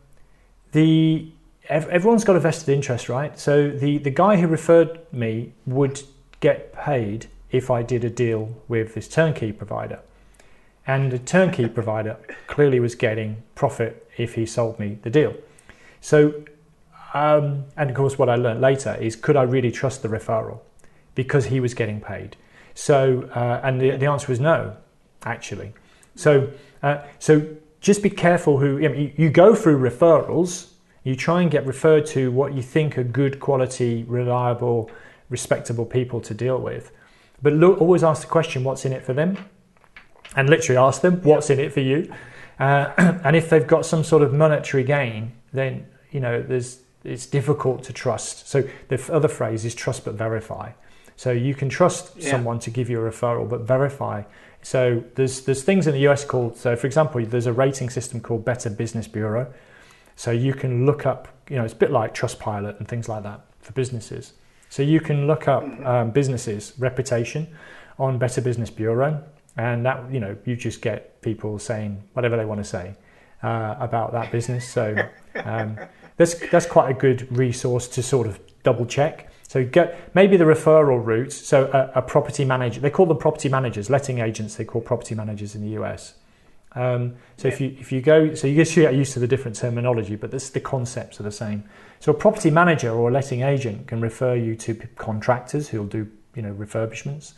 [0.71, 1.33] the
[1.69, 3.37] everyone's got a vested interest, right?
[3.37, 6.05] So the the guy who referred me would
[6.39, 9.99] get paid if I did a deal with this turnkey provider.
[10.87, 15.35] And the turnkey provider clearly was getting profit if he sold me the deal.
[16.01, 16.45] So,
[17.15, 20.61] um, and of course, what I learned later is could I really trust the referral
[21.15, 22.37] because he was getting paid?
[22.75, 24.77] So, uh, and the, the answer was no,
[25.25, 25.73] actually.
[26.15, 26.51] So,
[26.83, 27.47] uh, so
[27.81, 30.73] just be careful who you, you go through referrals.
[31.05, 34.91] You try and get referred to what you think are good quality, reliable,
[35.29, 36.93] respectable people to deal with.
[37.41, 39.39] But look, always ask the question, what's in it for them?
[40.37, 42.13] And literally ask them, what's in it for you?
[42.59, 42.93] Uh,
[43.25, 47.83] and if they've got some sort of monetary gain, then you know there's it's difficult
[47.85, 48.49] to trust.
[48.49, 50.73] So the other phrase is trust but verify.
[51.17, 52.31] So you can trust Yeah.
[52.31, 54.23] someone to give you a referral, but verify.
[54.63, 58.21] So there's there's things in the US called so for example there's a rating system
[58.21, 59.47] called Better Business Bureau.
[60.17, 63.23] So you can look up you know it's a bit like Trustpilot and things like
[63.23, 64.33] that for businesses.
[64.71, 67.47] So you can look up um, businesses reputation
[67.99, 69.23] on Better Business Bureau,
[69.57, 72.95] and that you know you just get people saying whatever they want to say
[73.43, 74.69] uh, about that business.
[74.69, 74.97] So
[75.45, 75.79] um,
[76.17, 79.31] that's that's quite a good resource to sort of double check.
[79.49, 81.33] So get maybe the referral route.
[81.33, 84.57] So a, a property manager, they call them property managers, letting agents.
[84.57, 86.15] They call property managers in the US.
[86.73, 90.17] Um, so if you if you go, so you get used to the different terminology,
[90.17, 91.65] but this, the concepts are the same.
[91.99, 96.11] So a property manager or a letting agent can refer you to contractors who'll do
[96.35, 97.33] you know refurbishments,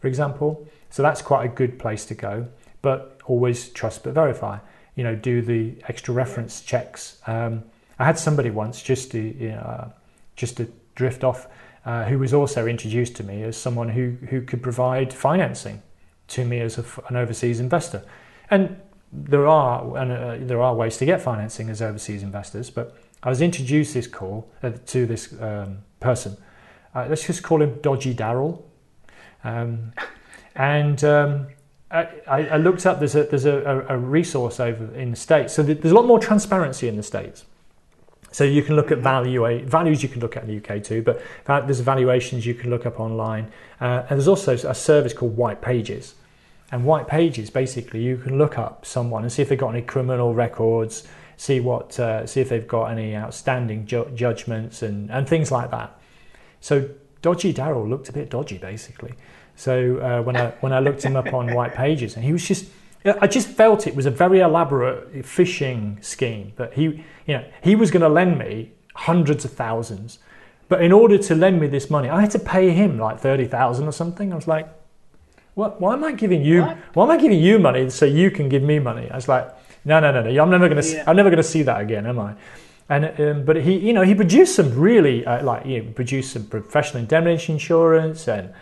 [0.00, 0.66] for example.
[0.90, 2.48] So that's quite a good place to go.
[2.82, 4.58] But always trust but verify.
[4.94, 7.20] You know, do the extra reference checks.
[7.26, 7.64] Um,
[7.98, 9.88] I had somebody once just to you know, uh,
[10.36, 11.46] just to drift off,
[11.86, 15.82] uh, who was also introduced to me as someone who who could provide financing
[16.28, 18.02] to me as a an overseas investor.
[18.50, 18.76] And
[19.12, 23.28] there are and uh, there are ways to get financing as overseas investors, but I
[23.28, 26.36] was introduced this call uh, to this um, person.
[26.94, 28.62] Uh, let's just call him Dodgy Daryl.
[29.44, 29.92] Um,
[30.54, 31.46] and um,
[31.92, 32.98] I, I looked up.
[32.98, 35.52] There's a there's a, a, resource over in the states.
[35.52, 37.44] So there's a lot more transparency in the states.
[38.30, 41.02] So you can look at value values you can look at in the UK too,
[41.02, 45.36] but there's valuations you can look up online, uh, and there's also a service called
[45.36, 46.14] White Pages.
[46.70, 49.82] And White Pages basically you can look up someone and see if they've got any
[49.82, 55.28] criminal records, see what uh, see if they've got any outstanding ju- judgments and and
[55.28, 56.00] things like that.
[56.60, 56.88] So
[57.20, 59.12] Dodgy Daryl looked a bit dodgy basically.
[59.56, 62.46] So uh, when I when I looked him up on White Pages, and he was
[62.46, 62.66] just,
[63.04, 66.52] I just felt it was a very elaborate phishing scheme.
[66.56, 70.18] But he, you know, he was going to lend me hundreds of thousands,
[70.68, 73.46] but in order to lend me this money, I had to pay him like thirty
[73.46, 74.32] thousand or something.
[74.32, 74.68] I was like,
[75.54, 75.80] what?
[75.80, 76.62] Why am I giving you?
[76.62, 76.76] What?
[76.94, 79.10] Why am I giving you money so you can give me money?
[79.10, 79.48] I was like,
[79.84, 80.42] no, no, no, no.
[80.42, 80.88] I'm never going to.
[80.88, 81.04] Yeah.
[81.06, 82.34] I'm never going to see that again, am I?
[82.88, 86.32] And um, but he, you know, he produced some really uh, like you know, produced
[86.32, 88.52] some professional indemnity insurance and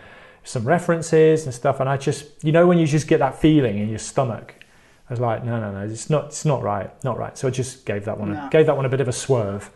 [0.45, 1.81] some references and stuff.
[1.81, 4.55] And I just, you know, when you just get that feeling in your stomach,
[5.09, 7.37] I was like, no, no, no, it's not, it's not right, not right.
[7.37, 8.47] So I just gave that one, No.
[8.47, 9.71] a, gave that one a bit of a swerve.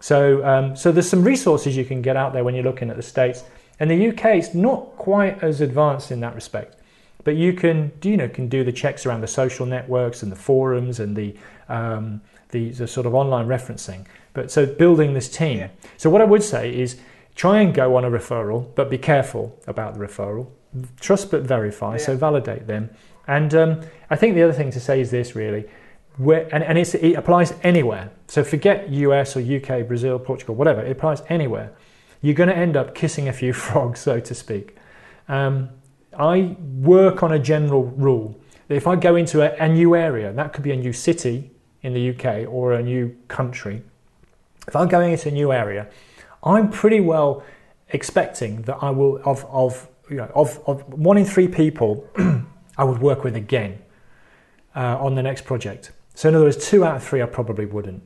[0.00, 2.96] So, um, so there's some resources you can get out there when you're looking at
[2.96, 3.44] the states.
[3.80, 6.80] And the UK is not quite as advanced in that respect,
[7.24, 10.36] but you can, you know, can do the checks around the social networks and the
[10.36, 11.34] forums and the,
[11.68, 14.06] um, the, the sort of online referencing.
[14.34, 15.58] But so building this team.
[15.58, 15.68] Yeah.
[15.96, 16.98] So what I would say is
[17.36, 20.48] try and go on a referral, but be careful about the referral.
[20.98, 21.96] Trust but verify.
[21.98, 22.90] So validate them.
[23.28, 25.66] And um, I think the other thing to say is this really,
[26.16, 28.10] where, and, it applies anywhere.
[28.26, 30.82] So forget US or UK, Brazil, Portugal, whatever.
[30.82, 31.76] It applies anywhere.
[32.22, 34.76] You're going to end up kissing a few frogs, so to speak.
[35.28, 35.70] Um,
[36.18, 38.40] I work on a general rule.
[38.68, 41.50] that If I go into a, a new area, that could be a new city
[41.82, 43.82] in the UK or a new country.
[44.66, 45.88] If I'm going into a new area,
[46.46, 47.42] I'm pretty well
[47.90, 52.08] expecting that I will of of you know of, of one in three people
[52.78, 53.78] I would work with again
[54.74, 55.90] uh, on the next project.
[56.14, 58.02] So in other words, two out of three I probably wouldn't.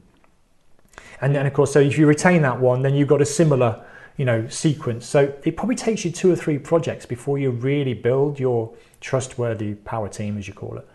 [1.21, 3.85] And then of course, so if you retain that one, then you've got a similar
[4.17, 5.07] you know sequence.
[5.07, 9.75] So it probably takes you two or three projects before you really build your trustworthy
[9.75, 10.89] power team, as you call it.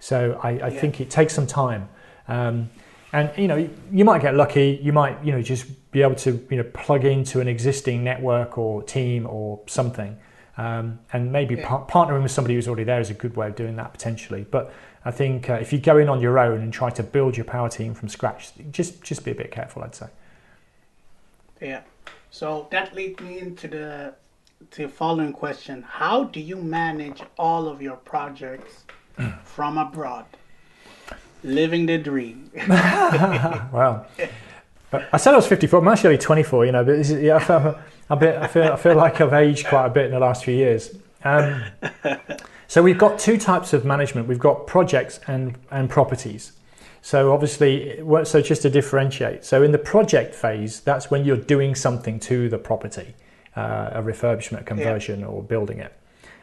[0.00, 0.80] So I, I Yeah.
[0.80, 1.88] think it takes some time.
[2.28, 2.70] Um,
[3.12, 6.46] and you know you might get lucky you might you know just be able to
[6.50, 10.16] you know plug into an existing network or team or something
[10.56, 11.66] um, and maybe Yeah.
[11.68, 14.46] par- partnering with somebody who's already there is a good way of doing that potentially
[14.50, 14.72] but
[15.04, 17.44] i think uh, if you go in on your own and try to build your
[17.44, 20.08] power team from scratch just just be a bit careful i'd say
[21.60, 21.82] Yeah.
[22.30, 24.14] So that leads me into the
[24.72, 28.84] to the following question: How do you manage all of your projects
[29.44, 30.26] from abroad?
[31.42, 32.50] Living the dream.
[32.68, 34.30] wow but
[34.92, 37.44] i said i was 54 i'm actually 24 you know but this is, yeah, I,
[37.44, 37.78] feel,
[38.10, 40.44] a bit, I, feel, I feel like i've aged quite a bit in the last
[40.44, 40.94] few years.
[41.24, 41.62] Um,
[42.68, 44.28] so we've got two types of management.
[44.28, 46.52] We've got projects and, and properties.
[47.02, 51.74] So obviously so just to differentiate so in the project phase that's when you're doing
[51.74, 53.14] something to the property
[53.56, 55.92] uh, a refurbishment conversion or building it.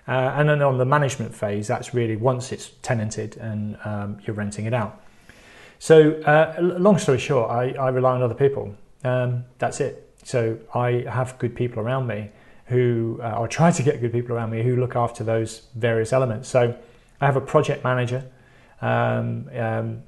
[0.08, 4.36] Uh, and then on the management phase that's really once it's tenanted and um, you're
[4.36, 5.04] renting it out
[5.80, 8.76] so, uh, long story short, I, I rely on other people.
[9.04, 10.14] Um, that's it.
[10.24, 12.32] So, I have good people around me
[12.68, 16.14] who, uh, or try to get good people around me who look after those various
[16.14, 16.50] elements.
[16.50, 16.76] So,
[17.22, 18.24] I have a project manager.
[18.82, 20.04] Um, um,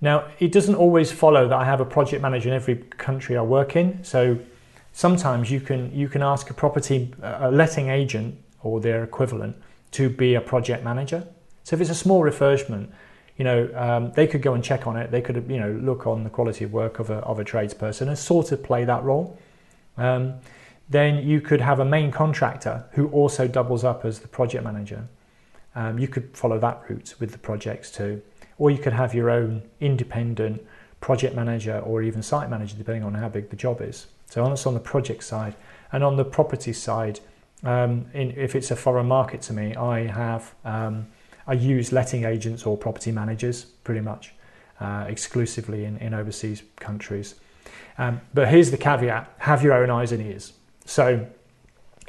[0.00, 3.42] now, it doesn't always follow that I have a project manager in every country I
[3.42, 4.02] work in.
[4.04, 4.38] So,
[4.92, 9.56] sometimes you can you can ask a property a letting agent or their equivalent
[9.92, 11.26] to be a project manager.
[11.64, 12.88] So, if it's a small refurbishment
[13.38, 15.10] you know, um, they could go and check on it.
[15.10, 18.08] They could, you know, look on the quality of work of a, of a tradesperson
[18.08, 19.38] and sort of play that role.
[19.96, 20.34] Um,
[20.90, 25.06] then you could have a main contractor who also doubles up as the project manager.
[25.74, 28.22] Um, you could follow that route with the projects too.
[28.58, 30.66] Or you could have your own independent
[31.00, 34.06] project manager or even site manager, depending on how big the job is.
[34.26, 35.54] So that's on the project side.
[35.92, 37.20] And on the property side,
[37.62, 41.06] um, in, if it's a foreign market to me, I have um,
[41.48, 44.32] I use letting agents or property managers pretty much
[44.80, 47.34] uh, exclusively in, in overseas countries.
[47.96, 50.52] Um, but here's the caveat have your own eyes and ears.
[50.84, 51.26] So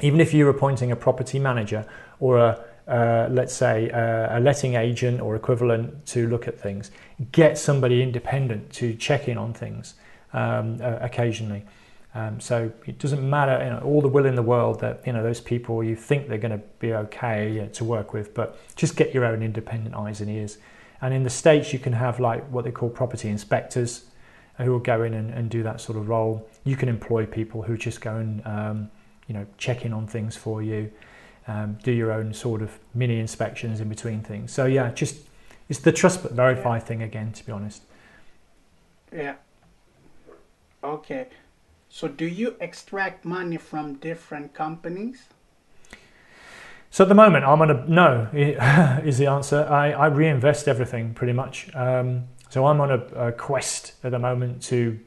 [0.00, 1.84] even if you're appointing a property manager
[2.20, 6.90] or a uh, let's say uh, a letting agent or equivalent to look at things,
[7.30, 9.94] get somebody independent to check in on things
[10.32, 11.62] um, uh, occasionally.
[12.14, 15.12] Um, so it doesn't matter, you know, all the will in the world that you
[15.12, 18.58] know those people you think they're going to be okay uh, to work with, but
[18.74, 20.58] just get your own independent eyes and ears.
[21.00, 24.06] And in the states, you can have like what they call property inspectors,
[24.58, 26.48] who will go in and, and do that sort of role.
[26.64, 28.90] You can employ people who just go and um,
[29.28, 30.90] you know check in on things for you,
[31.46, 34.52] um, do your own sort of mini inspections in between things.
[34.52, 35.16] So yeah, just
[35.68, 37.82] it's the trust but verify thing again, to be honest.
[39.12, 39.34] Yeah.
[40.82, 41.28] Okay.
[41.92, 45.24] So do you extract money from different companies?
[46.90, 49.66] So at the moment, I'm on a no is the answer.
[49.68, 51.74] I, I reinvest everything pretty much.
[51.74, 54.98] Um, so I'm on a, a, quest at the moment to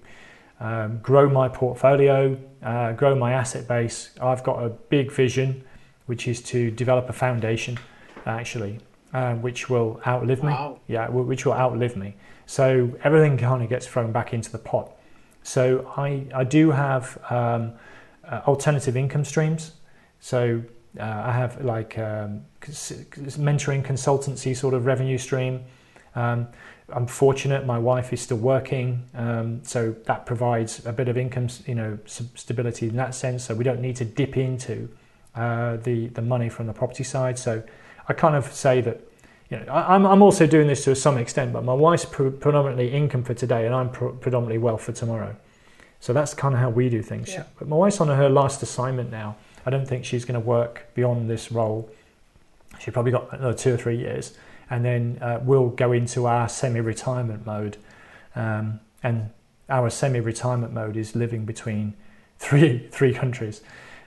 [0.59, 4.11] um, grow my portfolio, uh, grow my asset base.
[4.21, 5.63] I've got a big vision,
[6.05, 7.79] which is to develop a foundation,
[8.25, 8.79] actually,
[9.13, 10.79] uh, which will outlive Wow.
[10.87, 10.93] me.
[10.93, 12.15] Yeah, which will outlive me.
[12.45, 14.92] So everything kind of gets thrown back into the pot.
[15.43, 17.73] So I, I do have um,
[18.27, 19.73] uh, alternative income streams.
[20.19, 20.63] So
[20.99, 25.63] uh, I have like um, mentoring consultancy sort of revenue stream.
[26.15, 26.47] Um,
[26.89, 31.47] I'm fortunate my wife is still working, um, so that provides a bit of income,
[31.65, 33.45] you know, stability in that sense.
[33.45, 34.89] So we don't need to dip into
[35.33, 37.39] uh, the the money from the property side.
[37.39, 37.63] So
[38.07, 39.01] I kind of say that
[39.53, 42.31] you know, I, am I'm also doing this to some extent, but my wife's pre-
[42.31, 45.35] predominantly income for today, and I'm pre- predominantly wealth for tomorrow.
[45.99, 47.29] So that's kind of how we do things.
[47.29, 47.43] Yeah.
[47.59, 49.35] But my wife's on her last assignment now.
[49.65, 51.89] I don't think she's going to work beyond this role.
[52.79, 54.35] She probably got another two or three years,
[54.71, 57.77] and then uh, we'll go into our semi-retirement mode.
[58.35, 59.29] Um, and
[59.69, 61.93] our semi-retirement mode is living between
[62.39, 63.61] three three countries.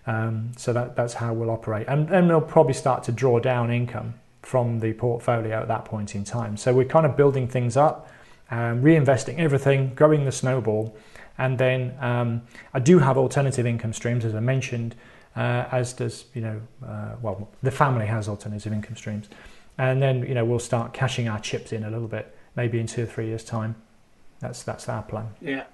[0.09, 3.71] Um, so that, that's how we'll operate, and then we'll probably start to draw down
[3.73, 4.15] income
[4.47, 6.57] from the portfolio at that point in time.
[6.57, 8.09] So we're kind of building things up,
[8.49, 10.97] um, reinvesting everything, growing the snowball,
[11.37, 12.43] and then um,
[12.73, 14.95] I do have alternative income streams, as I mentioned,
[15.35, 19.29] uh, as does, you know, uh, well, the family has alternative income streams.
[19.79, 22.87] And then, you know, we'll start cashing our chips in a little bit, maybe in
[22.87, 23.75] two or three years' time.
[24.39, 25.27] That's, that's our plan.
[25.41, 25.65] Yeah.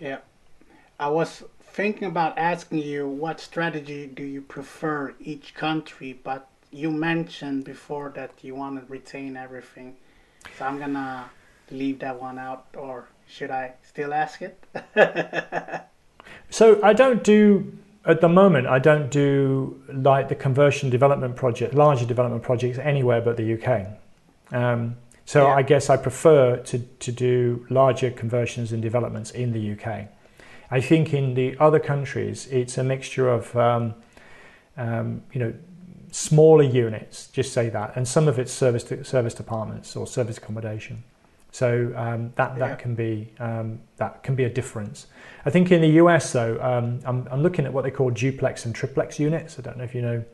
[0.00, 0.20] Yeah.
[0.98, 6.90] I was thinking about asking you what strategy do you prefer each country, but you
[6.90, 9.96] mentioned before that you want to retain everything.
[10.58, 11.24] So I'm going to
[11.70, 14.62] leave that one out or should I still ask it?
[16.50, 18.66] so I don't do at the moment.
[18.66, 23.86] I don't do like the conversion development project, larger development projects anywhere but the UK.
[24.52, 25.54] Um, so yeah.
[25.54, 30.08] I guess I prefer to to do larger conversions and developments in the UK.
[30.70, 33.94] I think in the other countries it's a mixture of um,
[34.76, 35.54] um, you know
[36.16, 40.38] smaller units, just say that, and some of it's service to, service departments or service
[40.38, 41.04] accommodation.
[41.52, 42.76] So um, that that yeah.
[42.76, 45.08] can be um, that can be a difference.
[45.44, 48.64] I think in the US though, um, I'm, I'm looking at what they call duplex
[48.64, 49.58] and triplex units.
[49.58, 50.24] I don't know if you know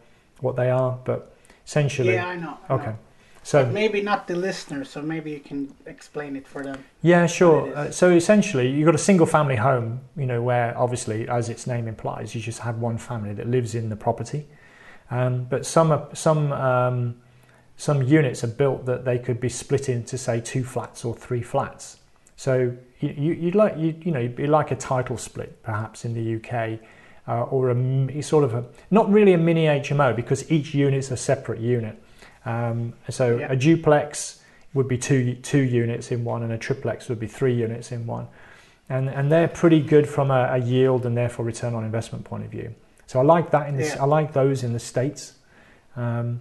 [0.41, 1.35] what they are, but
[1.67, 2.15] essentially.
[2.15, 2.59] Yeah, I know.
[2.69, 2.87] I okay.
[2.87, 2.99] Know.
[3.43, 6.85] So but maybe not the listeners, so maybe you can explain it for them.
[7.03, 7.75] Yeah, sure.
[7.77, 11.67] Uh, so essentially, you've got a single family home, you know, where obviously, as its
[11.67, 14.47] name implies, you just have one family that lives in the property.
[15.13, 17.17] Um, but some some um,
[17.77, 21.43] some units are built that they could be split into say two flats or three
[21.43, 21.99] flats.
[22.37, 26.15] So you, would like you, you know you'd be like a title split perhaps in
[26.15, 26.81] the UK,
[27.29, 31.17] uh, or a sort of a not really a mini HMO because each unit's a
[31.17, 32.03] separate unit.
[32.47, 33.53] Um, so yeah.
[33.53, 34.41] a duplex
[34.73, 38.07] would be two two units in one, and a triplex would be three units in
[38.07, 38.29] one,
[38.89, 42.45] and and they're pretty good from a, a yield and therefore return on investment point
[42.45, 42.75] of view.
[43.13, 44.01] So I like that in the, yeah.
[44.01, 45.35] I like those in the states.
[45.97, 46.41] Um,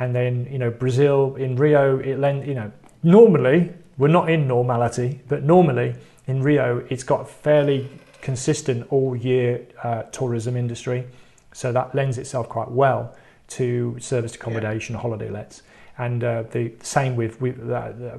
[0.00, 2.72] and then you know Brazil in Rio it lend you know
[3.04, 5.94] normally we're not in normality but normally
[6.26, 7.88] in Rio it's got fairly
[8.20, 11.06] consistent all year uh, tourism industry
[11.52, 13.14] so that lends itself quite well
[13.58, 15.00] to service accommodation yeah.
[15.00, 15.62] holiday lets
[15.98, 18.18] and uh, the same with we, uh,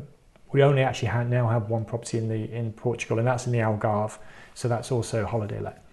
[0.54, 3.52] we only actually have, now have one property in the in Portugal and that's in
[3.52, 4.18] the Algarve
[4.54, 5.84] so that's also holiday let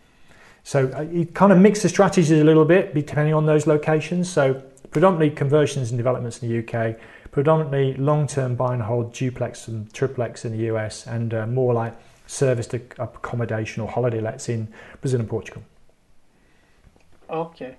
[0.67, 4.29] so uh, you kind of mix the strategies a little bit depending on those locations
[4.29, 4.61] so
[4.91, 6.97] predominantly conversions and developments in the UK,
[7.31, 11.95] predominantly long-term buy and hold duplex and triplex in the US, and uh, more like
[12.27, 14.67] serviced accommodation or holiday lets in
[15.03, 15.63] Brazil and Portugal.
[17.29, 17.77] Okay.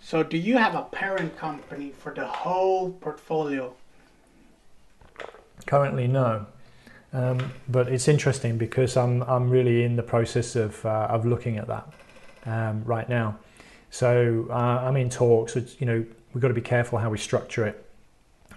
[0.00, 3.72] So do you have a parent company for the whole portfolio?
[5.66, 6.46] Currently, no.
[7.12, 11.58] Um, but it's interesting because I'm I'm really in the process of uh, of looking
[11.58, 11.88] at that
[12.46, 13.36] um, right now.
[13.90, 15.54] So uh, I'm in talks.
[15.78, 17.84] You know, we've got to be careful how we structure it.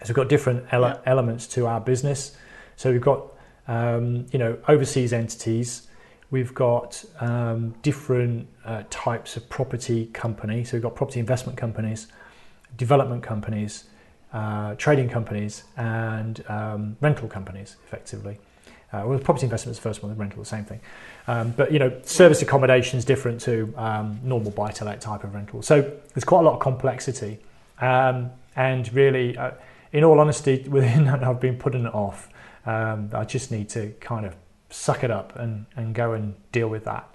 [0.04, 1.00] So we've got different ele- yeah.
[1.06, 2.38] elements to our business.
[2.78, 3.34] So we've got
[3.68, 5.88] um, you know overseas entities.
[6.32, 10.70] We've got um, different uh, types of property companies.
[10.70, 12.08] So we've got property investment companies,
[12.78, 13.86] development companies,
[14.36, 18.38] uh, trading companies, and um, rental companies, effectively.
[18.92, 20.82] Uh, well, property investment is the first one, the rental, the same thing.
[21.28, 25.62] Um, but you know, service accommodation is different to um, normal buy-to-let type of rental.
[25.62, 25.82] So
[26.14, 27.40] there's quite a lot of complexity,
[27.80, 29.52] um, and really, uh,
[29.94, 32.30] in all honesty, within that, I've been putting it off.
[32.66, 34.36] Um, I just need to kind of
[34.70, 37.08] suck it up and, and go and deal with that.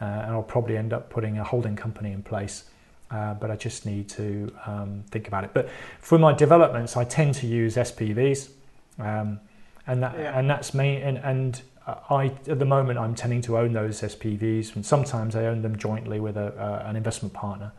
[0.00, 2.70] Uh, and I'll probably end up putting a holding company in place.
[3.10, 5.50] Uh, but I just need to um, think about it.
[5.54, 8.50] But for my developments, I tend to use SPVs,
[8.98, 9.40] um,
[9.86, 10.38] and that yeah.
[10.38, 10.96] and that's me.
[10.96, 11.62] And, and
[12.10, 15.76] I, at the moment, I'm tending to own those SPVs, and sometimes I own them
[15.76, 17.72] jointly with a, uh, an investment partner,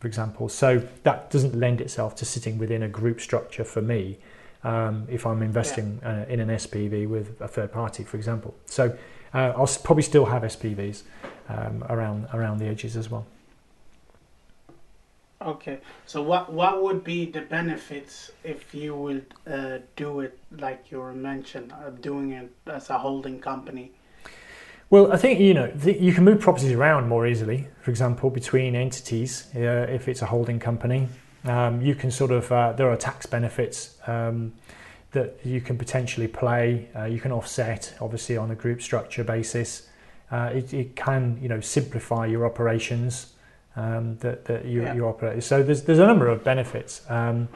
[0.00, 0.48] for example.
[0.48, 4.18] So that doesn't lend itself to sitting within a group structure for me
[4.64, 6.22] um, if I'm investing yeah.
[6.22, 8.54] uh, in an SPV with a third party, for example.
[8.66, 8.96] So
[9.32, 11.02] uh, I'll probably still have SPVs
[11.48, 13.26] um, around around the edges as well.
[15.46, 20.90] Okay, so what what would be the benefits if you would uh, do it like
[20.90, 23.90] you were mentioned, uh, doing it as a holding company?
[24.90, 27.66] Well, I think you know you can move properties around more easily.
[27.80, 31.08] For example, between entities, uh, if it's a holding company,
[31.44, 34.52] Um, you can sort of uh, there are tax benefits um,
[35.10, 36.88] that you can potentially play.
[36.96, 39.88] Uh, you can offset, obviously, on a group structure basis.
[40.30, 43.34] Uh, it, it, can, you know, simplify your operations
[43.76, 44.94] um, that, that you, yeah.
[44.94, 45.42] you operate.
[45.42, 47.02] So there's there's a number of benefits.
[47.08, 47.48] Um,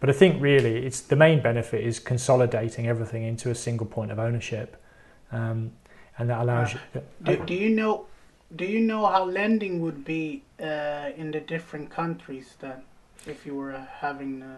[0.00, 4.10] but I think really it's the main benefit is consolidating everything into a single point
[4.10, 4.82] of ownership,
[5.30, 5.72] um,
[6.18, 7.02] and that allows uh, you.
[7.22, 8.06] Do, do you know?
[8.56, 12.82] Do you know how lending would be uh, in the different countries then,
[13.26, 14.56] if you were having, uh,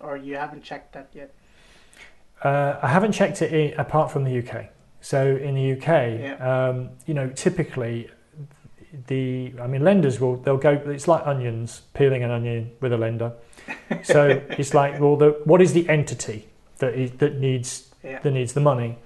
[0.00, 1.32] or you haven't checked that yet?
[2.42, 4.66] Uh, I haven't checked it in, apart from the UK.
[5.00, 6.68] So in the UK, yeah.
[6.68, 8.10] um, you know, typically
[9.06, 12.98] the I mean lenders will they'll go it's like onions peeling an onion with a
[12.98, 13.32] lender.
[14.04, 16.46] So it's like well the what is the entity
[16.78, 18.20] that is, that needs yeah.
[18.20, 18.98] that needs the money,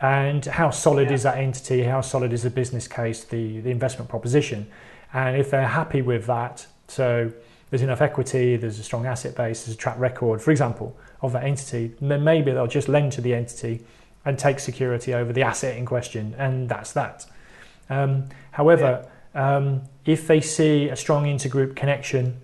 [0.00, 1.14] and how solid yeah.
[1.14, 1.82] is that entity?
[1.82, 3.24] How solid is the business case?
[3.24, 4.68] The the investment proposition,
[5.12, 7.32] and if they're happy with that, so
[7.70, 11.32] there's enough equity, there's a strong asset base, there's a track record, for example, of
[11.32, 13.84] that entity, then maybe they'll just lend to the entity
[14.24, 17.26] and take security over the asset in question, and that's that.
[17.88, 19.10] Um, however, yeah.
[19.36, 22.40] Um, if they see a strong intergroup connection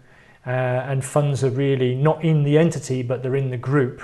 [0.47, 4.03] uh, and funds are really not in the entity but they're in the group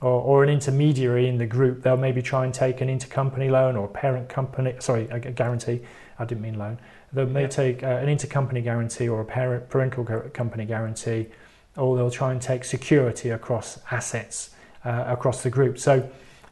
[0.00, 3.76] or, or, an intermediary in the group, they'll maybe try and take an intercompany loan
[3.76, 5.80] or a parent company, sorry, a guarantee.
[6.18, 6.78] I didn't mean loan.
[7.14, 7.48] They may yeah.
[7.48, 11.28] take uh, an intercompany guarantee or a parent parental company guarantee,
[11.76, 14.50] or they'll try and take security across assets
[14.84, 15.78] uh, across the group.
[15.78, 16.08] So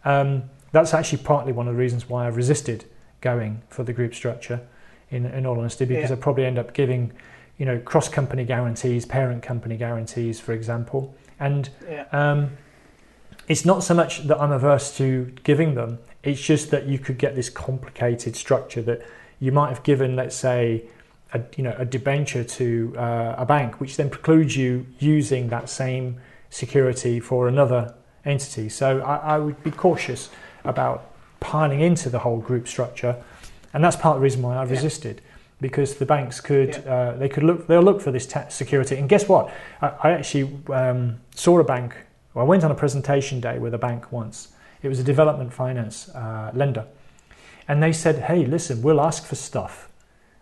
[0.06, 2.86] um, that's actually partly one of the reasons why I resisted
[3.20, 4.66] going for the group structure.
[5.14, 6.16] In, in all honesty, because yeah.
[6.16, 7.12] I probably end up giving
[7.58, 11.14] you know, cross company guarantees, parent company guarantees, for example.
[11.38, 12.06] And yeah.
[12.12, 12.50] um,
[13.48, 17.18] it's not so much that I'm averse to giving them, it's just that you could
[17.18, 19.06] get this complicated structure that
[19.40, 20.84] you might have given, let's say,
[21.32, 25.68] a, you know, a debenture to uh, a bank, which then precludes you using that
[25.68, 27.94] same security for another
[28.24, 28.68] entity.
[28.68, 30.30] So I, I would be cautious
[30.64, 31.10] about
[31.40, 33.22] piling into the whole group structure,
[33.74, 35.20] and that's part of the reason why I resisted.
[35.22, 36.92] Yeah because the banks could yeah.
[36.92, 38.96] uh, they could look they'll look for this security.
[38.96, 39.52] And guess what?
[39.80, 41.96] I, I actually um, saw a bank
[42.34, 44.48] well, I went on a presentation day with a bank once.
[44.82, 46.86] It was a development finance uh, lender.
[47.68, 49.88] And they said hey listen we'll ask for stuff.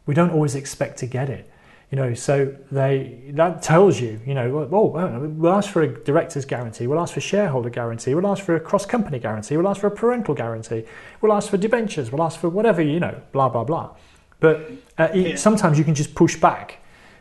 [0.07, 1.49] We don't always expect to get it
[1.93, 6.45] you know so they that tells you you know oh we'll ask for a director's
[6.45, 9.80] guarantee we'll ask for shareholder guarantee we'll ask for a cross company guarantee we'll ask
[9.80, 10.82] for a parental guarantee
[11.20, 13.95] we'll ask for debentures we'll ask for whatever you know blah blah blah
[14.43, 15.36] but uh, yeah.
[15.36, 16.78] sometimes you can just push back,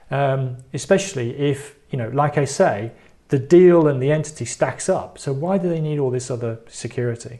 [0.10, 2.94] um, especially if, you know, like I say,
[3.28, 5.20] the deal and the entity stacks up.
[5.20, 7.40] So why do they need all this other security?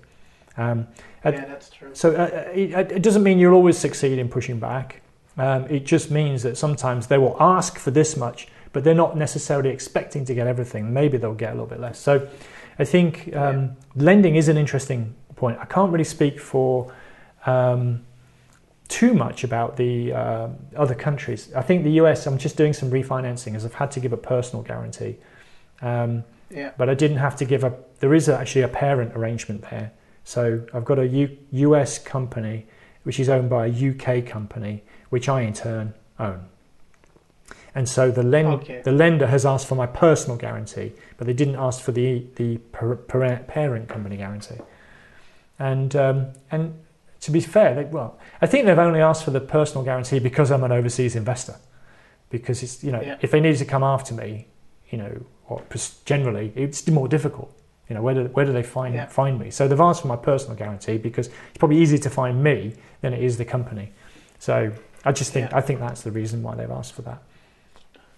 [0.56, 0.88] Um,
[1.26, 1.90] yeah, that's true.
[1.94, 5.01] So uh, uh, it, it, doesn't mean you'll always succeed in pushing back.
[5.38, 9.18] Um, it just means that sometimes they will ask for this much, but they're not
[9.18, 10.94] necessarily expecting to get everything.
[10.94, 12.00] Maybe they'll get a little bit less.
[12.00, 12.28] So
[12.78, 15.58] I think um, lending is an interesting point.
[15.60, 16.94] I can't really speak for
[17.46, 18.04] um,
[18.88, 21.52] too much about the uh, other countries.
[21.56, 24.18] I think the US, I'm just doing some refinancing as I've had to give a
[24.18, 25.18] personal guarantee.
[25.82, 26.72] Um, yeah.
[26.78, 29.94] But I didn't have to give a, there is actually a parent arrangement there.
[30.24, 32.68] So I've got a U, US company
[33.04, 36.48] which is owned by a UK company, which I in turn own.
[37.74, 38.82] And so the, lend, okay.
[38.84, 42.58] the lender has asked for my personal guarantee, but they didn't ask for the, the
[42.58, 44.58] parent company guarantee.
[45.58, 46.74] And, um, and
[47.22, 50.52] to be fair, they, well, I think they've only asked for the personal guarantee because
[50.52, 51.56] I'm an overseas investor.
[52.30, 53.18] Because it's you know, yeah.
[53.22, 54.48] if they needed to come after me,
[54.90, 55.62] you know, or
[56.06, 57.54] generally it's more difficult.
[57.90, 59.08] You know, where do where do they find yeah.
[59.08, 59.52] find me?
[59.52, 63.14] So they've asked for my personal guarantee because it's probably easier to find me than
[63.14, 63.92] it is the company.
[64.40, 64.72] So
[65.04, 65.58] I just think yeah.
[65.58, 67.22] I think that's the reason why they've asked for that.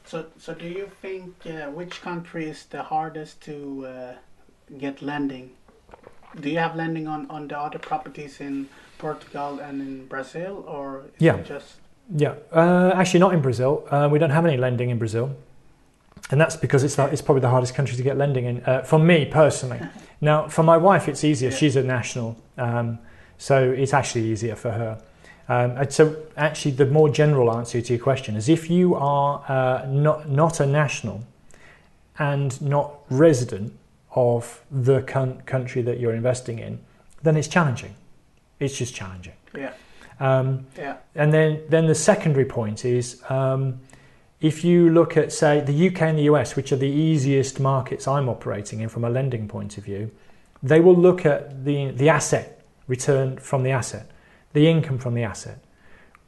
[0.05, 4.13] So so do you think uh, which country is the hardest to uh,
[4.77, 5.51] get lending?
[6.39, 8.67] Do you have lending on on the other properties in
[8.97, 11.75] Portugal and in Brazil, or yeah, just
[12.15, 12.35] yeah?
[12.51, 13.87] Uh, actually, not in Brazil.
[13.89, 15.35] Uh, we don't have any lending in Brazil,
[16.31, 18.99] and that's because it's it's probably the hardest country to get lending in uh, for
[18.99, 19.79] me personally.
[20.21, 21.49] now, for my wife, it's easier.
[21.49, 21.55] Yeah.
[21.55, 22.99] She's a national, um,
[23.37, 25.01] so it's actually easier for her.
[25.49, 29.85] Um, so, actually, the more general answer to your question is if you are uh,
[29.87, 31.23] not not a national
[32.17, 33.73] and not resident
[34.15, 36.79] of the con- country that you're investing in,
[37.23, 37.95] then it's challenging.
[38.59, 39.33] It's just challenging.
[39.57, 39.73] Yeah.
[40.19, 40.97] Um, yeah.
[41.15, 43.79] And then, then the secondary point is um,
[44.41, 48.07] if you look at, say, the UK and the US, which are the easiest markets
[48.07, 50.11] I'm operating in from a lending point of view,
[50.61, 54.09] they will look at the, the asset return from the asset,
[54.53, 55.59] the income from the asset.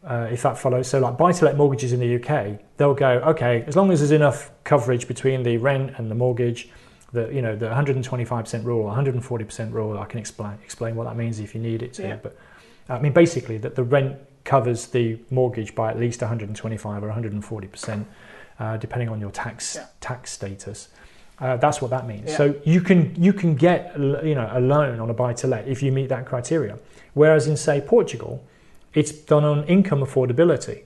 [0.03, 0.88] uh, if that follows.
[0.88, 3.99] So, like buy to let mortgages in the UK, they'll go, okay, as long as
[4.01, 6.69] there's enough coverage between the rent and the mortgage,
[7.11, 9.97] the you know the 125% rule, 140% rule.
[9.97, 12.03] I can explain explain what that means if you need it to.
[12.03, 12.17] Yeah.
[12.21, 12.38] But
[12.88, 18.05] I mean, basically, that the rent covers the mortgage by at least 125 or 140%,
[18.59, 19.86] uh, depending on your tax Yeah.
[20.01, 20.89] tax status.
[21.39, 22.29] Uh, that's what that means.
[22.29, 22.38] Yeah.
[22.38, 25.67] So you can you can get you know a loan on a buy to let
[25.67, 26.77] if you meet that criteria.
[27.13, 28.43] Whereas in say Portugal,
[28.93, 30.83] it's done on income affordability,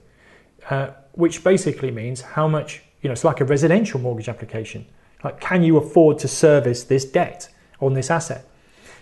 [0.70, 3.14] uh, which basically means how much you know.
[3.14, 4.86] It's like a residential mortgage application.
[5.24, 8.45] Like, can you afford to service this debt on this asset?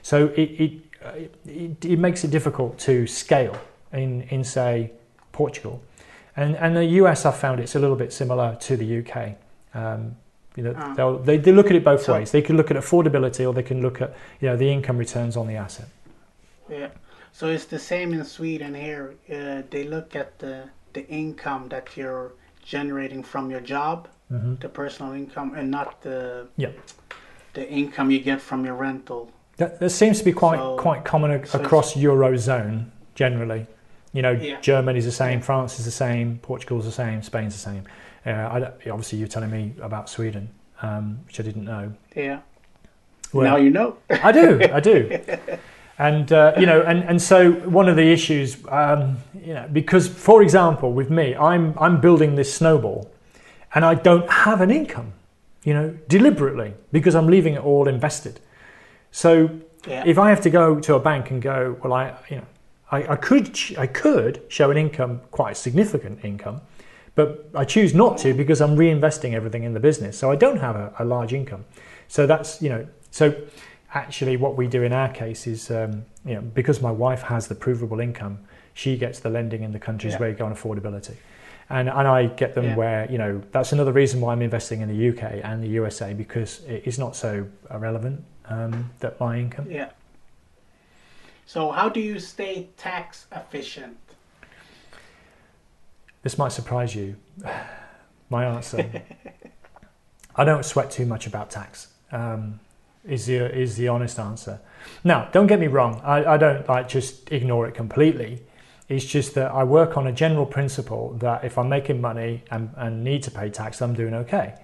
[0.02, 0.72] So it it,
[1.04, 1.12] uh,
[1.45, 3.58] it, it makes it difficult to scale
[3.93, 4.91] in in say
[5.32, 5.82] Portugal,
[6.36, 9.38] and and the US I've found it's a little bit similar to the UK.
[9.74, 10.18] Um,
[10.58, 10.93] you know, Ah.
[10.95, 12.32] they'll, they they look at it both So- ways.
[12.32, 15.38] They can look at affordability, or they can look at you know the income returns
[15.38, 15.88] on the asset.
[16.70, 16.88] Yeah.
[17.32, 19.14] So it's the same in Sweden here.
[19.32, 22.32] Uh, they look at the the income that you're
[22.66, 26.72] generating from your job, hmm the personal income, and not the Yeah.
[27.53, 29.32] the income you get from your rental.
[29.58, 32.86] That, that seems to be quite So- quite common ac- so across eurozone
[33.16, 33.66] generally.
[34.14, 34.60] You know, Yeah.
[34.62, 37.84] Germany's the same, France is the same, Portugal's the same, Spain's the same.
[38.26, 40.49] Uh, I obviously, you're telling me about Sweden,
[40.82, 41.93] um, which I didn't know.
[42.15, 42.39] Yeah.
[43.34, 43.97] Well, now you know.
[44.09, 45.20] I do, I do.
[45.99, 50.07] And uh, you know, and, and so one of the issues, um, you know, because
[50.07, 53.09] for example, with me, I'm I'm building this snowball,
[53.74, 55.13] and I don't have an income,
[55.63, 58.39] you know, deliberately because I'm leaving it all invested.
[59.11, 59.49] So
[59.88, 60.03] Yeah.
[60.05, 62.45] if I have to go to a bank and go, well, I you know,
[62.91, 66.61] I, I could I could show an income, quite a significant income,
[67.18, 70.59] but I choose not to because I'm reinvesting everything in the business, so I don't
[70.59, 71.65] have a, a large income.
[72.07, 73.34] So that's you know, so
[73.93, 77.47] actually what we do in our case is um, you know because my wife has
[77.47, 78.38] the provable income,
[78.76, 80.20] she gets the lending in the countries Yeah.
[80.20, 81.15] where you go on affordability.
[81.70, 82.76] And, and I get them Yeah.
[82.78, 86.13] where, you know, that's another reason why I'm investing in the UK and the USA
[86.13, 89.65] because it is not so irrelevant um, that my income.
[89.70, 89.89] Yeah.
[91.45, 93.97] So how do you stay tax efficient?
[96.28, 97.16] This might surprise you.
[98.30, 99.02] My answer
[100.36, 101.88] I don't sweat too much about tax.
[102.12, 102.60] Um,
[103.06, 104.60] is the is the honest answer.
[105.06, 106.02] Now, don't get me wrong.
[106.04, 108.44] I, I don't like just ignore it completely.
[108.90, 112.72] It's just that I work on a general principle that if I'm making money and,
[112.76, 114.56] and need to pay tax, I'm doing okay.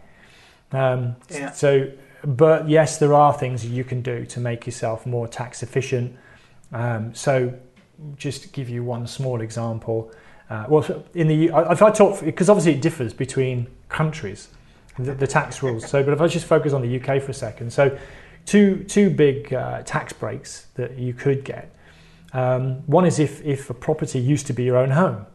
[0.74, 1.52] Um, Yeah.
[1.52, 1.90] So,
[2.26, 6.18] but yes, there are things you can do to make yourself more tax efficient.
[6.74, 7.54] Um, so,
[8.18, 10.12] just to give you one small example.
[10.54, 14.50] Uh, well, in the if I talk because obviously it differs between countries,
[15.00, 15.90] the, the tax rules.
[15.90, 17.98] So, but if I just focus on the UK for a second, so
[18.46, 21.76] two two big uh, tax breaks that you could get.
[22.34, 25.26] Um, one is if if a property used to be your own home.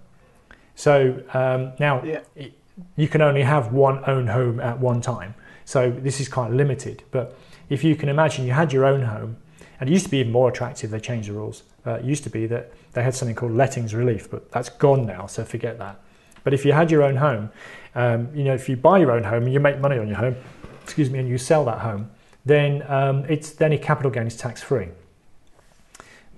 [0.76, 2.20] So um, now Yeah.
[2.36, 2.52] it,
[2.94, 5.34] you can only have one own home at one time.
[5.64, 7.02] So this is quite limited.
[7.10, 7.36] But
[7.68, 9.38] if you can imagine you had your own home,
[9.80, 11.62] and it used to be even more attractive, they changed the rules.
[11.86, 15.06] Uh, it used to be that they had something called lettings relief, but that's gone
[15.06, 16.00] now, so forget that.
[16.44, 17.50] But if you had your own home,
[17.94, 20.16] um, you know, if you buy your own home and you make money on your
[20.16, 20.36] home,
[20.82, 22.10] excuse me, and you sell that home,
[22.44, 24.88] then um, it's then your capital gain is tax free.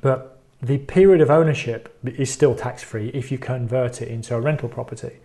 [0.01, 4.41] But the period of ownership is still tax free if you convert it into a
[4.41, 5.19] rental property.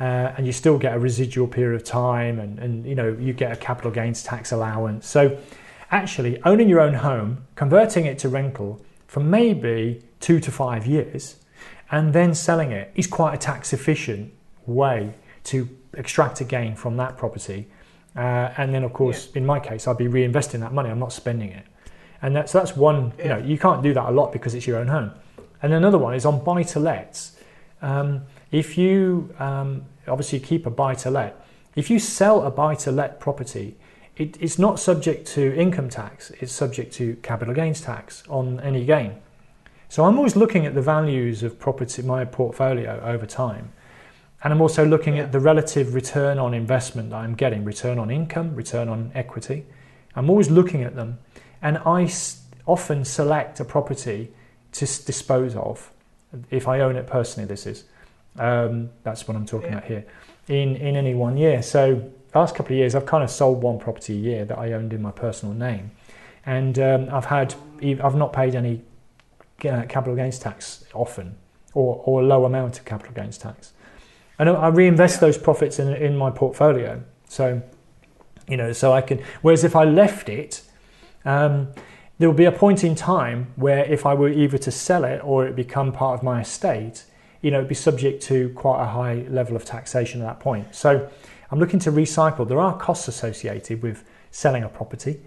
[0.00, 3.32] Uh, and you still get a residual period of time and, and you know you
[3.32, 5.38] get a capital gains tax allowance so
[5.90, 11.36] actually owning your own home converting it to rental for maybe two to five years
[11.90, 14.32] and then selling it is quite a tax efficient
[14.66, 15.12] way
[15.44, 17.66] to extract a gain from that property.
[18.16, 20.90] Uh, and then of course in my case i'd be reinvesting that money.
[20.90, 21.64] I'm not spending it.
[22.22, 23.44] And that's that's one you know Yeah.
[23.44, 25.12] you can't do that a lot because it's your own home.
[25.62, 27.34] And another one is on buy to lets
[27.84, 31.44] um, if you um, obviously keep a buy to let,
[31.76, 33.76] if you sell a buy to let property,
[34.16, 38.84] it, it's not subject to income tax, it's subject to capital gains tax on any
[38.84, 39.16] gain.
[39.88, 43.72] So I'm always looking at the values of property, my portfolio over time.
[44.42, 45.24] And I'm also looking Yeah.
[45.24, 49.64] at the relative return on investment that I'm getting, return on income, return on equity.
[50.16, 51.18] I'm always looking at them.
[51.62, 54.32] And I s- often select a property
[54.72, 55.90] to s- dispose of,
[56.50, 57.84] if I own it personally, this is.
[58.38, 59.78] Um, that's what I'm talking Yeah.
[59.78, 60.04] about here.
[60.48, 61.62] In in any one year.
[61.62, 62.02] So
[62.38, 64.92] last couple of years, I've kind of sold one property a year that I owned
[64.92, 65.90] in my personal name,
[66.44, 68.82] and um, I've had I've not paid any
[69.68, 71.36] uh, capital gains tax often,
[71.74, 73.72] or or a low amount of capital gains tax,
[74.38, 77.02] and I reinvest those profits in in my portfolio.
[77.28, 77.62] So
[78.48, 79.22] you know, so I can.
[79.42, 80.62] Whereas if I left it.
[81.24, 81.68] Um,
[82.18, 85.20] there will be a point in time where if I were either to sell it
[85.24, 87.04] or it become part of my estate,
[87.42, 90.74] you know, be subject to quite a high level of taxation at that point.
[90.74, 91.10] So
[91.50, 92.46] I'm looking to recycle.
[92.46, 95.20] There are costs associated with selling a property,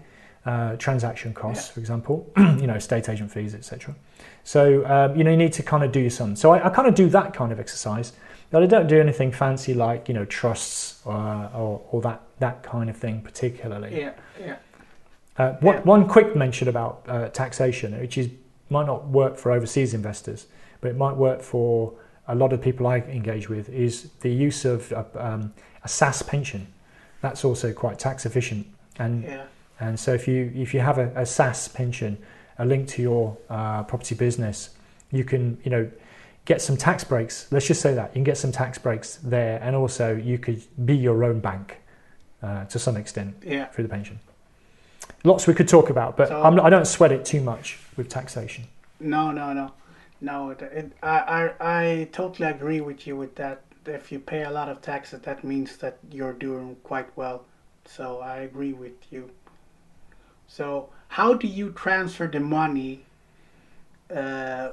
[0.44, 1.74] uh, transaction costs, yeah.
[1.74, 3.94] for example, you know, estate agent fees, etc.
[4.44, 6.36] So um, you know, you need to kind of do your sum.
[6.36, 8.12] So I, I, kind of do that kind of exercise,
[8.50, 11.14] but I don't do anything fancy like you know trusts or,
[11.54, 13.98] or, or that that kind of thing particularly.
[13.98, 14.56] Yeah, yeah.
[15.36, 15.80] Uh, what, yeah.
[15.82, 18.28] One quick mention about uh, taxation, which is
[18.70, 20.46] might not work for overseas investors,
[20.80, 21.94] but it might work for
[22.28, 25.52] a lot of people I engage with is the use of a, um,
[25.82, 26.66] a SSAS pension.
[27.22, 28.66] That's also quite tax efficient,
[28.98, 29.44] and yeah.
[29.80, 32.18] and so if you if you have a, a SSAS pension,
[32.58, 34.70] a link to your uh, property business,
[35.10, 35.90] you can you know
[36.44, 37.50] get some tax breaks.
[37.50, 40.62] Let's just say that you can get some tax breaks there, and also you could
[40.86, 41.78] be your own bank
[42.42, 43.66] uh, to some extent yeah.
[43.66, 44.20] through the pension.
[45.24, 47.78] Lots we could talk about, but so, I'm, I do not sweat it too much
[47.96, 48.64] with taxation.
[49.00, 49.72] No, no, no.
[50.20, 53.62] No, it, it, I, I, I totally agree with you with that.
[53.86, 57.44] If you pay a lot of taxes, that means that you're doing quite well.
[57.84, 59.30] So I agree with you.
[60.46, 63.04] So how do you transfer the money?
[64.14, 64.70] Uh,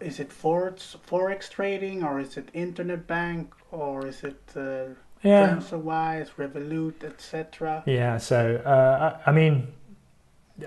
[0.00, 4.92] is it forex forex trading or is it internet bank or is it uh,
[5.22, 5.48] yeah.
[5.48, 7.82] TransferWise, Revolut, etc.?
[7.86, 8.18] Yeah.
[8.18, 9.68] So uh, I, I, mean,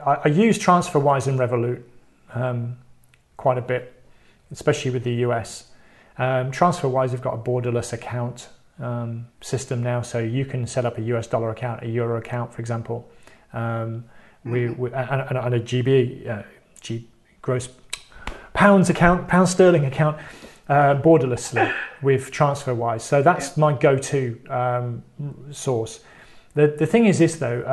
[0.06, 1.84] I, I, use TransferWise and Revolut
[2.34, 2.78] um,
[3.38, 3.97] quite a bit
[4.52, 5.72] especially with the US.
[6.18, 10.98] Um, TransferWise have got a borderless account um, system now, so you can set up
[10.98, 13.10] a US dollar account, a euro account, for example,
[13.54, 14.06] um,
[14.44, 14.82] we, mm-hmm.
[14.82, 16.44] we, and, and, a GB, uh,
[16.82, 17.08] G,
[17.42, 17.70] gross
[18.54, 20.18] pounds account, pound sterling account,
[20.70, 21.72] uh, borderlessly
[22.02, 23.02] with TransferWise.
[23.02, 23.62] So that's yeah.
[23.62, 25.04] my go-to um,
[25.52, 26.02] source.
[26.54, 27.64] The, the thing is this though,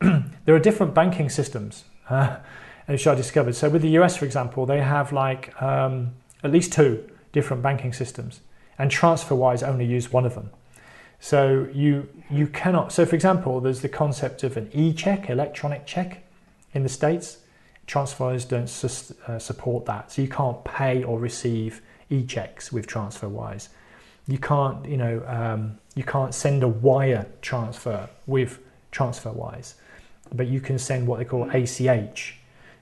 [0.00, 1.84] um, there are different banking systems.
[2.08, 2.36] Uh,
[2.90, 3.54] which I discovered.
[3.54, 6.12] So with the US, for example, they have like um,
[6.42, 8.40] at least two different banking systems,
[8.78, 10.50] and TransferWise only use one of them.
[11.20, 12.92] So you you cannot.
[12.92, 16.24] So for example, there's the concept of an e-check, electronic check,
[16.74, 17.38] in the states.
[17.86, 23.68] TransferWise don't su- uh, support that, so you can't pay or receive e-checks with TransferWise.
[24.28, 28.60] You can't, you know, um, you can't send a wire transfer with
[28.92, 29.74] TransferWise,
[30.32, 32.39] but you can send what they call ACH.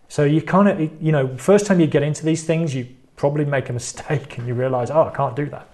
[0.08, 3.44] So you kind of, you know, first time you get into these things, you probably
[3.44, 5.68] make a mistake and you realize, oh, I can't do that.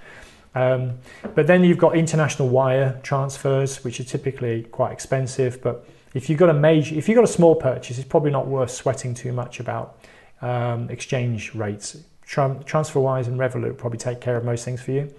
[0.57, 0.99] Um,
[1.35, 5.61] but then you've got international wire transfers, which are typically quite expensive.
[5.62, 8.47] But if you've got a major, if you've got a small purchase, it's probably not
[8.47, 9.99] worth sweating too much about
[10.43, 11.97] um, exchange rates.
[12.26, 15.12] TransferWise and Revolut probably take care of most things for you.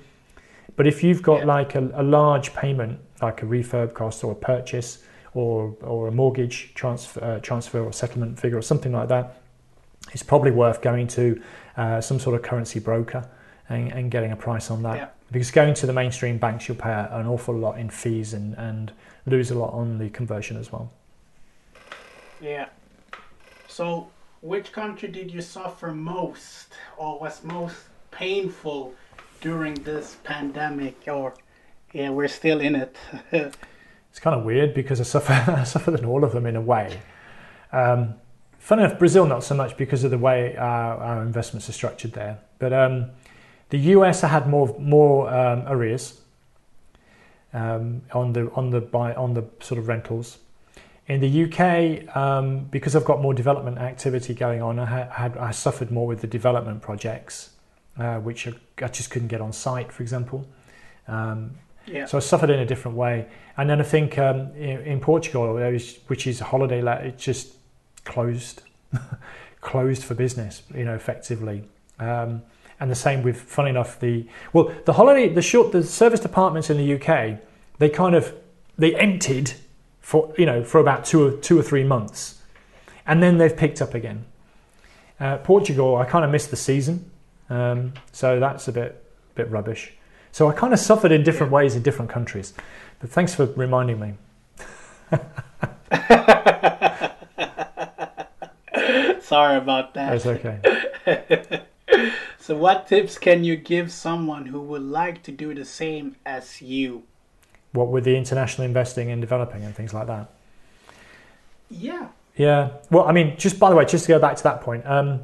[0.76, 1.46] But if you've got yeah.
[1.46, 5.04] like a, a, large payment, like a refurb cost or a purchase
[5.36, 9.42] or or a mortgage transfer, uh, transfer or settlement figure or something like that,
[10.12, 11.42] it's probably worth going to
[11.78, 13.30] uh, some sort of currency broker
[13.70, 14.96] and, and getting a price on that.
[14.96, 15.08] Yeah.
[15.32, 18.92] Because going to the mainstream banks, you'll pay an awful lot in fees and, and
[19.26, 20.92] lose a lot on the conversion as well.
[22.40, 22.68] Yeah.
[23.68, 24.08] So,
[24.42, 26.68] which country did you suffer most
[26.98, 27.76] or was most
[28.12, 28.94] painful
[29.42, 30.96] during this pandemic?
[31.08, 31.34] Or,
[31.92, 32.96] yeah, we're still in it.
[34.16, 36.62] it's kind of weird because I suffer, I suffered in all of them in a
[36.62, 37.02] way.
[37.74, 38.16] Um,
[38.66, 42.14] Funny enough, Brazil not so much because of the way our, our investments are structured
[42.14, 42.40] there.
[42.58, 43.12] But um,
[43.70, 46.20] the US I had more more um, arrears
[47.54, 50.40] um, on the on the buy, on the sort of rentals.
[51.08, 55.52] In the UK, um, because I've got more development activity going on, I had I
[55.52, 57.52] suffered more with the development projects,
[58.00, 60.48] uh, which I, I, just couldn't get on site, for example.
[61.08, 61.52] Um,
[61.88, 62.06] yeah.
[62.06, 63.28] So I suffered in a different way.
[63.58, 65.54] And then I think um, in, in, Portugal,
[66.08, 67.54] which is a holiday, it just
[68.04, 68.64] closed,
[69.62, 71.64] closed for business, you know, effectively.
[72.00, 72.42] Um,
[72.80, 76.70] and the same with, funny enough, the well, the holiday, the short, the service departments
[76.70, 77.40] in the UK,
[77.78, 78.34] they kind of
[78.78, 79.54] they emptied
[80.02, 82.42] for you know for about two or two or three months,
[83.08, 84.26] and then they've picked up again.
[85.20, 87.10] Uh, Portugal, I kind of missed the season,
[87.50, 89.02] um, so that's a bit
[89.36, 89.94] bit rubbish.
[90.36, 92.54] So I kind of suffered in different ways in different countries.
[93.00, 94.16] But thanks for reminding me.
[99.22, 100.12] Sorry about that.
[100.12, 100.60] That's okay.
[102.38, 106.62] so, what tips can you give someone who would like to do the same as
[106.62, 107.04] you?
[107.72, 110.32] What with the international investing and developing and things like that?
[111.70, 112.10] Yeah.
[112.36, 112.72] Yeah.
[112.92, 115.22] Well, I mean, just by the way, just to go back to that point, um,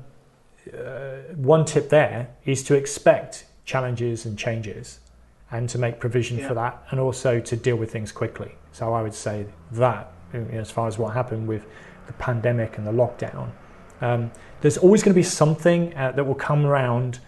[0.73, 4.99] uh, one tip there is to expect challenges and changes
[5.51, 6.47] and to make provision yeah.
[6.47, 8.51] for that and also to deal with things quickly.
[8.71, 9.45] So I would say
[9.83, 11.63] that as far as what happened with
[12.07, 13.51] the pandemic and the lockdown,
[14.01, 17.19] um, there's always going to be something uh, that will come around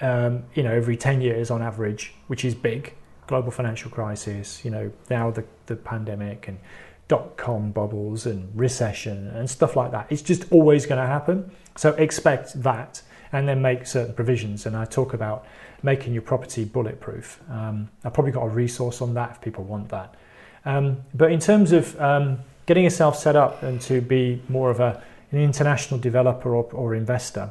[0.00, 2.94] um, you know, every 10 years on average, which is big,
[3.26, 6.58] global financial crisis, you know, now the, the pandemic and
[7.08, 10.06] dot com bubbles and recession and stuff like that.
[10.10, 11.50] It's just always going to happen.
[11.76, 14.66] So expect that and then make certain provisions.
[14.66, 15.44] And I talk about
[15.82, 17.40] making your property bulletproof.
[17.50, 20.14] Um, I've probably got a resource on that if people want that.
[20.64, 24.80] Um, but in terms of um, getting yourself set up and to be more of
[24.80, 25.02] a,
[25.32, 27.50] an international developer or, or investor,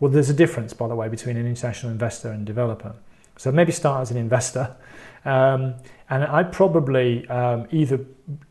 [0.00, 2.94] well, there's a difference, by the way, between an international investor and developer.
[3.36, 4.76] So maybe start as an investor.
[5.24, 5.74] Um,
[6.10, 8.00] and I'd probably um, either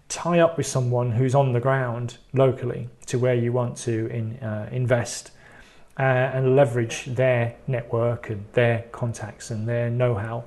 [0.10, 4.38] tie up with someone who's on the ground locally to where you want to in,
[4.38, 5.32] uh, invest
[6.00, 10.44] uh, and leverage their network and their contacts and their know-how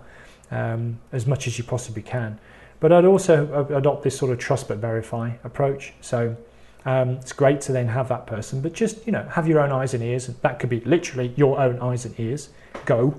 [0.51, 2.39] um, as much as you possibly can.
[2.81, 5.95] But I'd also adopt this sort of trust but verify approach.
[6.01, 6.37] So
[6.85, 9.73] um, it's great to then have that person, but just you know have your own
[9.73, 10.27] eyes and ears.
[10.27, 12.51] That could be literally your own eyes and ears.
[12.85, 13.15] Go,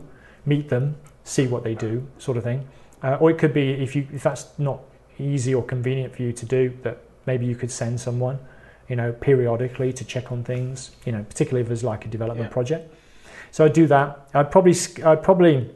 [0.46, 2.68] meet them, see what they do, sort of thing.
[3.04, 4.80] Uh, or it could be if you if that's not
[5.20, 8.40] easy or convenient for you to do, that maybe you could send someone,
[8.90, 10.92] you know, periodically to check on things.
[11.06, 12.54] You know, particularly if there's like a development yeah.
[12.54, 12.94] project.
[13.52, 14.30] So I'd do that.
[14.34, 15.70] I'd probably I'd probably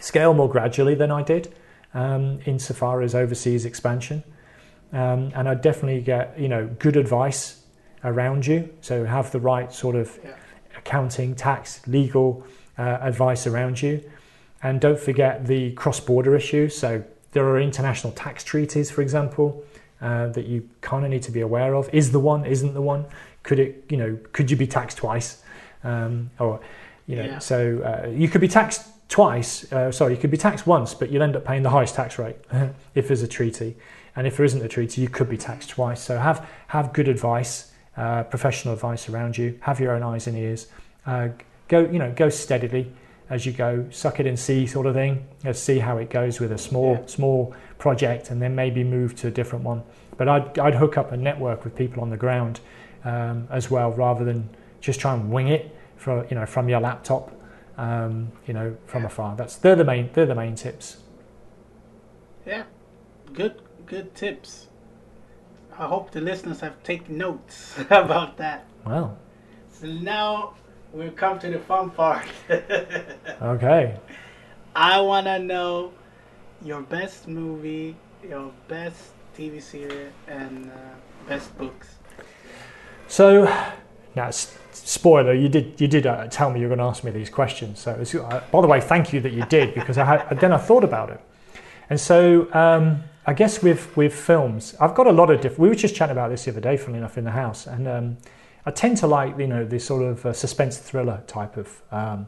[0.00, 1.54] scale more gradually than I did
[1.94, 4.22] um, insofar as overseas expansion.
[4.92, 7.62] Um, and I'd definitely get you know good advice
[8.04, 8.68] around you.
[8.80, 10.36] So have the right sort of yeah.
[10.76, 12.44] accounting, tax, legal
[12.78, 14.02] uh, advice around you,
[14.62, 16.68] and don't forget the cross-border issue.
[16.68, 19.64] So there are international tax treaties, for example,
[20.00, 21.88] uh, that you kind of need to be aware of.
[21.92, 22.44] Is the one?
[22.44, 23.06] Isn't the one?
[23.42, 23.84] Could it?
[23.88, 25.42] You know, could you be taxed twice?
[25.84, 26.60] Um, or
[27.06, 27.38] you know, yeah.
[27.38, 29.70] so uh, you could be taxed twice.
[29.72, 32.18] Uh, sorry, you could be taxed once, but you'll end up paying the highest tax
[32.18, 32.36] rate
[32.94, 33.76] if there's a treaty.
[34.16, 36.00] And if there isn't a treaty, you could be taxed twice.
[36.00, 39.58] So have have good advice, uh, professional advice around you.
[39.62, 40.66] Have your own eyes and ears.
[41.06, 41.28] Uh,
[41.68, 42.92] go, you know, go steadily
[43.30, 43.86] as you go.
[43.90, 45.26] Suck it and see, sort of thing.
[45.44, 47.06] Let's see how it goes with a small yeah.
[47.06, 49.82] small project, and then maybe move to a different one.
[50.16, 52.60] But I'd I'd hook up a network with people on the ground
[53.04, 54.50] um, as well, rather than
[54.80, 57.36] just try and wing it from you know from your laptop.
[57.78, 59.36] Um, you know, from afar.
[59.36, 60.98] That's they're the main they're the main tips.
[62.44, 62.64] Yeah,
[63.32, 64.66] good good tips.
[65.78, 68.66] I hope the listeners have taken notes about that.
[68.84, 69.16] Well.
[69.72, 70.54] So now
[70.92, 72.26] we've come to the fun part.
[73.42, 73.96] okay.
[74.74, 75.92] I want to know
[76.62, 81.88] your best movie, your best TV series, and uh, best books.
[83.08, 83.44] So,
[84.14, 84.30] now
[84.72, 87.30] spoiler, you did you did uh, tell me you were going to ask me these
[87.30, 87.80] questions.
[87.80, 90.52] So, was, uh, by the way, thank you that you did because I had, then
[90.52, 91.20] I thought about it,
[91.88, 95.60] and so um, I guess with with films, I've got a lot of different.
[95.60, 97.88] We were just chatting about this the other day, funnily enough, in the house, and
[97.88, 98.16] um,
[98.66, 102.26] I tend to like you know this sort of uh, suspense thriller type of um,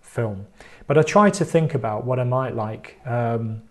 [0.00, 0.46] film,
[0.86, 3.00] but I try to think about what I might like.
[3.06, 3.62] Um,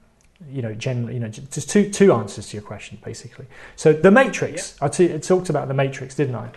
[0.49, 3.45] you know, generally, you know, just two two answers to your question, basically.
[3.75, 4.75] So, The Matrix.
[4.81, 6.49] I, t- I talked about The Matrix, didn't I?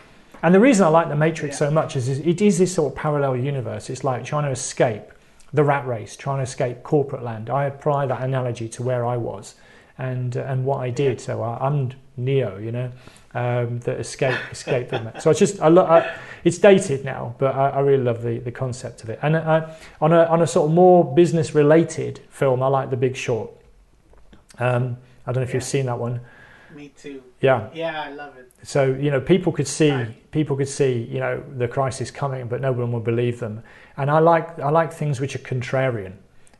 [0.42, 1.68] And the reason I like The Matrix yeah.
[1.68, 3.88] so much is, is it is this sort of parallel universe.
[3.88, 5.04] It's like trying to escape
[5.52, 7.48] the rat race, trying to escape corporate land.
[7.48, 9.54] I apply that analogy to where I was
[9.98, 11.20] and uh, and what I did.
[11.20, 12.90] So I, am Neo, you know,
[13.36, 15.20] um, that escape escape from it.
[15.22, 18.38] So I just I, lo- I it's dated now, but I, I, really love the,
[18.38, 19.18] the concept of it.
[19.22, 22.96] And I, on a on a sort of more business related film, I like The
[22.96, 23.50] Big Short.
[24.58, 25.54] Um, I don't know if yeah.
[25.54, 26.20] you've seen that one.
[26.74, 27.22] Me too.
[27.40, 27.68] Yeah.
[27.74, 28.50] Yeah, I love it.
[28.62, 30.30] So you know, people could see right.
[30.30, 33.62] people could see you know the crisis coming, but no one would believe them.
[33.98, 36.14] And I like I like things which are contrarian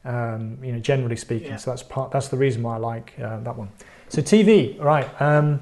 [0.07, 1.49] um, you know, generally speaking.
[1.49, 1.57] Yeah.
[1.57, 2.13] So that's part.
[2.13, 3.69] That's the reason why I like uh, that one.
[4.09, 5.09] So TV, right?
[5.21, 5.61] Um,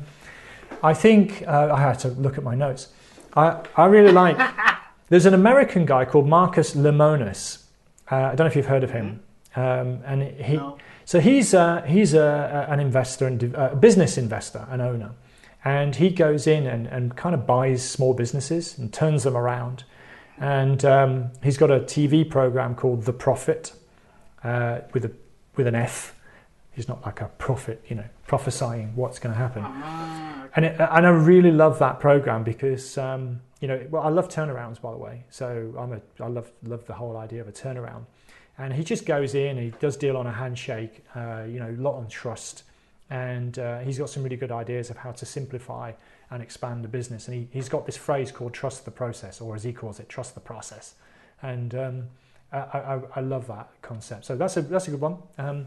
[0.85, 2.89] I think uh, I had to look at my notes.
[3.35, 4.37] I I really like.
[5.09, 7.65] there's an American guy called Marcus Lemonis.
[8.11, 9.23] Uh, I don't know if you've heard of him.
[9.57, 9.61] Mm-hmm.
[9.61, 10.57] Um, and he.
[10.57, 10.79] No.
[11.07, 15.13] So he's uh, he's a, an investor and a uh, business investor, an owner,
[15.65, 19.85] and he goes in and, and kind of buys small businesses and turns them around.
[20.39, 23.73] And um, he's got a TV program called The Profit,
[24.43, 25.13] uh, with a
[25.57, 26.15] with an F.
[26.75, 29.63] He's not like a prophet, you know, prophesying what's going to happen.
[29.65, 30.49] Ah.
[30.57, 34.29] And it, and I really love that program because um, you know, well, I love
[34.29, 35.25] turnarounds by the way.
[35.31, 38.05] So I'm a I love love the whole idea of a turnaround.
[38.57, 41.81] And he just goes in, he does deal on a handshake, uh, you know, a
[41.81, 42.63] lot on trust,
[43.11, 45.93] and uh, he's got some really good ideas of how to simplify
[46.31, 47.27] and expand the business.
[47.27, 50.09] And he, he's got this phrase called "trust the process," or as he calls it,
[50.09, 50.95] "trust the process."
[51.43, 52.05] And um,
[52.53, 54.25] I, I, I, love that concept.
[54.25, 55.19] So that's a that's a good one.
[55.37, 55.67] Um,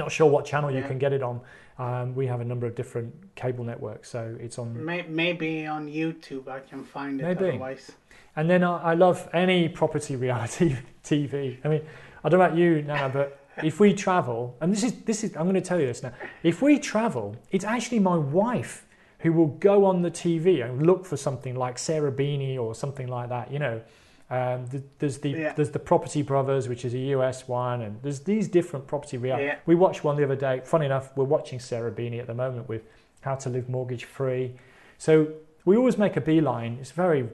[0.00, 0.88] Not sure what channel you Yeah.
[0.88, 1.42] can get it on.
[1.78, 4.68] Um, we have a number of different cable networks, so it's on.
[4.84, 7.24] Maybe on YouTube I can find it.
[7.24, 7.48] Maybe.
[7.50, 7.92] Otherwise,
[8.36, 11.58] And then I, I love any property reality TV.
[11.64, 11.82] I mean,
[12.24, 13.38] I don't know about you, Nana, but
[13.70, 16.12] if we travel, and this is this is, I'm going to tell you this now.
[16.42, 18.86] If we travel, it's actually my wife
[19.18, 23.06] who will go on the TV and look for something like Sarah Beeny or something
[23.06, 23.52] like that.
[23.52, 23.82] You know,
[24.30, 25.52] um, th- there's the Yeah.
[25.54, 29.46] there's the Property Brothers, which is a US one, and there's these different property reality.
[29.46, 29.56] Yeah.
[29.66, 30.60] We watched one the other day.
[30.64, 32.82] Funny enough, we're watching Sarah Beeny at the moment with
[33.22, 34.54] How to Live Mortgage Free.
[34.98, 35.32] So
[35.64, 36.78] we always make a beeline.
[36.80, 37.28] It's very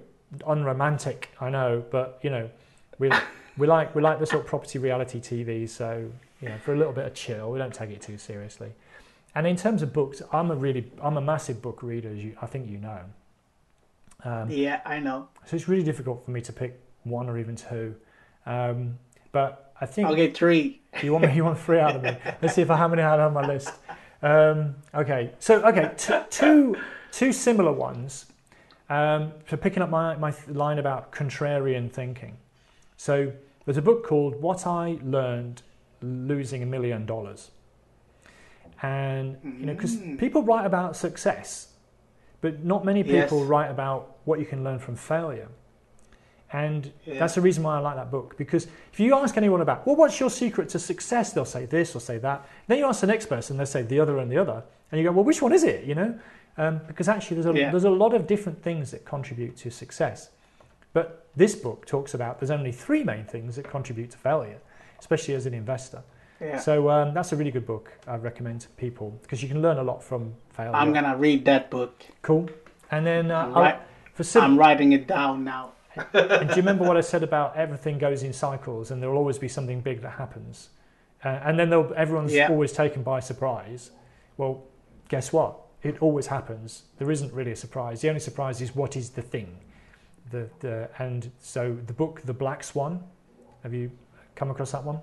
[0.47, 2.49] unromantic, I know, but you know,
[2.99, 3.11] we
[3.59, 5.69] we like we like the sort of property reality TV.
[5.69, 8.73] So you know, for a little bit of chill, we don't take it too seriously.
[9.35, 12.37] And in terms of books, I'm a really I'm a massive book reader, as you
[12.41, 13.01] I think you know.
[14.25, 15.29] Um, yeah, I know.
[15.45, 17.95] so it's really difficult for me to pick one or even two.
[18.45, 18.99] Um,
[19.33, 20.81] but I think I'll get three.
[21.03, 22.17] you want me, you want three out of me.
[22.43, 23.73] Let's see if I how many I had on my list.
[24.23, 26.77] Um, okay, so okay, t- two
[27.13, 28.27] two similar ones.
[28.89, 32.37] Um, so picking up my my line about contrarian thinking.
[32.97, 33.33] So
[33.65, 35.63] there's a book called What I Learned
[36.01, 37.51] Losing a Million Dollars,
[38.83, 40.19] and you know because Mm.
[40.19, 41.69] people write about success,
[42.41, 43.49] but not many people Yes.
[43.49, 45.49] write about what you can learn from failure.
[46.53, 47.19] And Yeah.
[47.19, 48.37] that's the reason why I like that book.
[48.37, 51.33] Because if you ask anyone about, well, what's your secret to success?
[51.33, 52.47] They'll say this or say that.
[52.69, 54.63] Then you ask the next person, they'll say the other and the other.
[54.93, 55.85] And you go, well, which one is it?
[55.85, 56.19] You know?
[56.57, 57.71] Um, because actually, there's a, Yeah.
[57.71, 60.31] there's a lot of different things that contribute to success.
[60.93, 64.59] But this book talks about there's only three main things that contribute to failure,
[64.99, 66.03] especially as an investor.
[66.41, 66.59] Yeah.
[66.59, 69.79] So um, that's a really good book I recommend to people because you can learn
[69.79, 70.75] a lot from failure.
[70.75, 72.05] I'm gonna read that book.
[72.23, 72.49] Cool.
[72.91, 73.81] And then uh, I'm, I'll-
[74.15, 75.73] for sim- I'm writing it down now.
[76.13, 79.19] And do you remember what I said about everything goes in cycles and there will
[79.19, 80.71] always be something big that happens?
[81.25, 82.49] Uh, and then everyone's Yeah.
[82.49, 83.91] always taken by surprise.
[84.37, 84.65] Well,
[85.09, 85.59] guess what?
[85.83, 86.83] It always happens.
[86.99, 88.01] There isn't really a surprise.
[88.01, 89.59] The only surprise is what is the thing.
[90.31, 93.05] The, the, and so the book, The Black Swan,
[93.63, 93.91] have you
[94.35, 95.01] come across that one?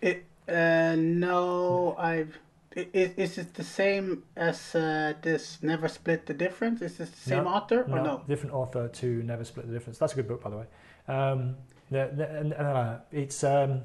[0.00, 2.38] It uh no, I've.
[2.76, 5.62] I- i- Is it the same as uh, this?
[5.62, 6.82] Never split the difference.
[6.82, 8.22] Is this the same No, author or no?
[8.28, 9.98] Different author to Never Split the Difference.
[9.98, 10.66] That's a good book, by the way.
[11.08, 11.56] Um,
[11.90, 13.82] the, the, and, uh, it's um,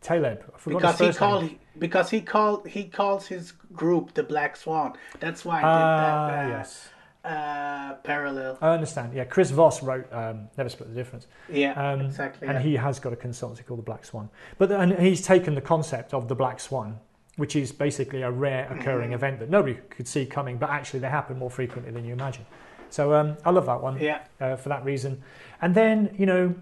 [0.00, 0.44] Taleb.
[0.54, 1.30] I forgot Because he first name.
[1.30, 4.92] called because he called he calls his group the Black Swan.
[5.18, 6.44] That's why I Ah, did that.
[6.44, 6.88] Uh, yes.
[7.24, 8.58] uh, parallel.
[8.60, 9.14] I understand.
[9.14, 12.46] Yeah, Chris Voss wrote um, Never Split the Difference, Yeah, um, exactly.
[12.46, 12.62] and yeah.
[12.62, 14.28] he has got a consultancy called the Black Swan.
[14.58, 17.00] But and he's taken the concept of the Black Swan,
[17.36, 19.14] which is basically a rare occurring Mhm.
[19.14, 22.46] event that nobody could see coming, but actually they happen more frequently than you imagine.
[22.90, 25.22] So um, I love that one yeah, uh, for that reason.
[25.60, 26.54] And then you know,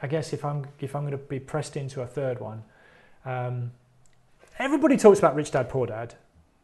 [0.00, 2.62] I guess if I'm if I'm going to be pressed into a third one,
[3.24, 3.72] um,
[4.58, 6.14] everybody talks about Rich Dad Poor Dad,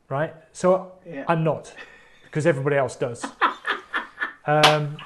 [0.09, 0.33] right?
[0.53, 1.25] So yeah.
[1.27, 1.75] I'm not,
[2.25, 3.25] because everybody else does.
[4.47, 4.97] Um,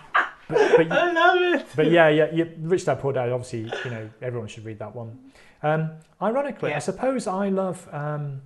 [0.48, 1.66] but, but, I love it.
[1.76, 3.30] but yeah, yeah, yeah, Rich Dad Poor Dad.
[3.30, 5.18] Obviously, you know, everyone should read that one.
[5.62, 5.90] Um,
[6.22, 8.42] ironically, I suppose I love um,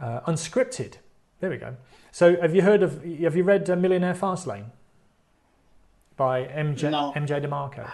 [0.00, 0.94] uh, unscripted.
[1.40, 1.76] There we go.
[2.10, 3.02] So, have you heard of?
[3.04, 4.66] Have you read uh, Millionaire Fastlane
[6.16, 7.12] by MJ No.
[7.16, 7.88] MJ DeMarco?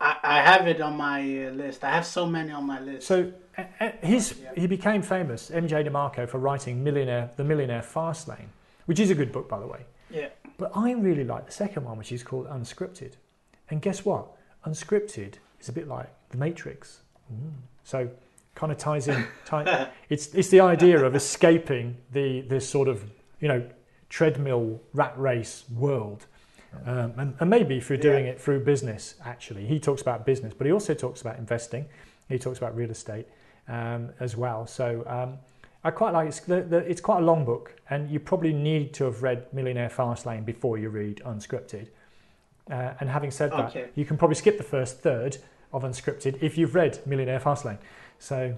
[0.00, 1.82] I, I have it on my uh, list.
[1.82, 3.06] I have so many on my list.
[3.06, 4.52] So uh, his Yeah.
[4.54, 8.48] he became famous, MJ DeMarco, for writing Millionaire The Millionaire Fastlane,
[8.86, 9.80] which is a good book, by the way.
[10.10, 13.14] yeah, But I really like the second one, which is called Unscripted.
[13.70, 14.28] And guess what?
[14.64, 17.00] Unscripted is a bit like The Matrix.
[17.32, 17.52] Mm.
[17.84, 18.10] So
[18.54, 19.26] kind of ties in.
[19.44, 23.04] Tie, it's it's the idea of escaping the this sort of
[23.40, 23.68] you know
[24.08, 26.26] treadmill rat race world.
[26.84, 28.32] Um, and, and maybe if you're doing Yeah.
[28.32, 31.86] it through business, actually, he talks about business, but he also talks about investing.
[32.28, 33.26] He talks about real estate
[33.68, 34.66] um, as well.
[34.66, 35.38] So um,
[35.82, 38.92] I quite like it's, the, the, it's quite a long book, and you probably need
[38.94, 41.88] to have read Millionaire Fastlane before you read Unscripted.
[42.70, 45.38] Uh, and having said that, you can probably skip the first third
[45.72, 47.78] of Unscripted if you've read Millionaire Fastlane.
[48.18, 48.54] So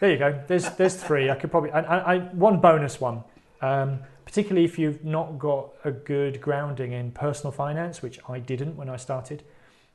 [0.00, 0.42] there you go.
[0.46, 1.30] There's there's three.
[1.30, 3.22] I could probably and I, I one bonus one,
[3.60, 8.76] um, particularly if you've not got a good grounding in personal finance, which I didn't
[8.76, 9.42] when I started.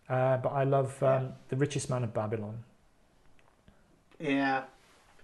[0.10, 2.64] Uh, but I love um, The Richest Man of Babylon.
[4.20, 4.64] yeah,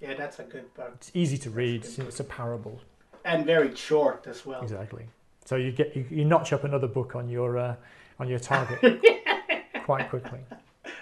[0.01, 0.13] yeah.
[0.13, 1.83] That's a good book It's easy to read.
[1.83, 2.79] It's, it's a parable.
[3.25, 4.61] and very short as well.
[4.61, 5.05] Exactly.
[5.45, 7.75] So you get you, you notch up another book on your uh,
[8.19, 9.01] on your target
[9.83, 10.39] quite quickly.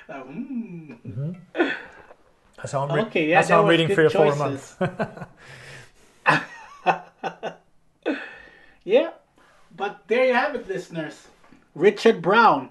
[0.09, 0.97] Mm.
[1.01, 1.31] hmm
[2.65, 4.75] So I'm, re- Okay, yeah, that's how I'm reading three or four a month.
[8.83, 9.11] Yeah,
[9.75, 11.27] but there you have it, listeners.
[11.73, 12.69] Richard Brown,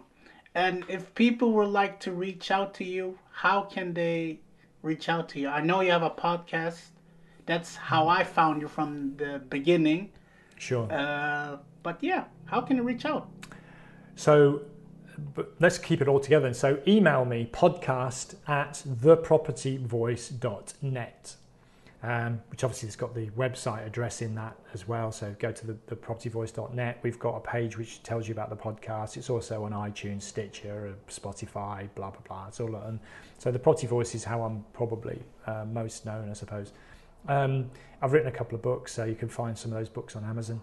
[0.55, 4.39] And if people would like to reach out to you, how can they
[4.83, 5.49] reach out to you?
[5.49, 6.81] I know you have a podcast.
[7.47, 10.13] That's how I found you from the beginning.
[10.57, 10.87] Sure.
[10.91, 13.29] Uh, but yeah, how can you reach out?
[14.15, 14.63] So
[15.35, 16.47] but let's keep it all together.
[16.47, 21.37] And So email me podcast at thepropertyvoice.net,
[22.03, 25.13] um, which obviously has got the website address in that as well.
[25.13, 26.99] So go to the, thepropertyvoice.net.
[27.03, 29.17] We've got a page which tells you about the podcast.
[29.17, 32.49] It's also on iTunes, Stitcher, Spotify, blah, blah, blah.
[32.49, 33.01] It's all on.
[33.39, 36.73] So the Property Voice is how I'm probably uh, most known, I suppose.
[37.29, 37.71] Um,
[38.03, 40.25] I've written a couple of books, so you can find some of those books on
[40.25, 40.61] Amazon.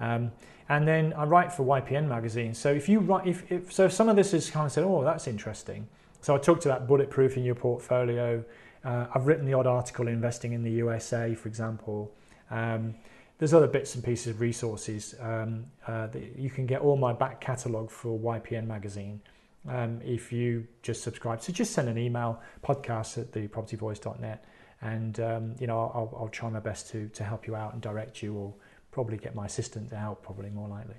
[0.00, 0.32] Um,
[0.68, 2.54] and then I write for YPN magazine.
[2.54, 5.04] So if you write, if, if so, some of this is kind of said, oh,
[5.04, 5.88] that's interesting.
[6.20, 8.44] So I talked about bulletproofing your portfolio.
[8.84, 12.12] Uh, I've written the odd article investing in the USA, for example.
[12.50, 12.94] Um,
[13.38, 15.14] there's other bits and pieces of resources.
[15.20, 19.20] Um, uh, you can get all my back catalogue for YPN magazine
[19.68, 21.42] um, if you just subscribe.
[21.42, 24.44] So just send an email, podcast at thepropertyvoice.net,
[24.80, 27.82] and um, you know I'll, I'll, try my best to to help you out and
[27.82, 28.54] direct you or
[28.92, 30.94] probably get my assistant to help, probably more likely.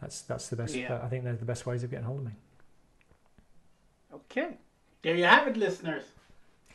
[0.00, 0.76] That's that's the best.
[0.76, 1.00] Yeah.
[1.02, 2.32] I think they're the best ways of getting hold of me.
[4.14, 4.58] Okay,
[5.02, 6.04] there you have it, listeners.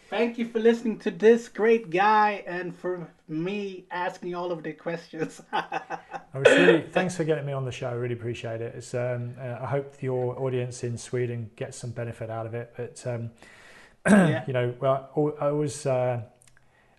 [0.10, 4.72] Thank you for listening to this great guy and for me asking all of the
[4.72, 5.42] questions.
[5.52, 6.00] I
[6.34, 7.90] was really thanks for getting me on the show.
[7.90, 8.74] I really appreciate it.
[8.74, 12.74] It's, um, uh, I hope your audience in Sweden gets some benefit out of it.
[12.78, 13.32] But um,
[14.08, 14.46] yeah.
[14.48, 15.86] you know, well, I was.
[15.86, 16.22] Uh,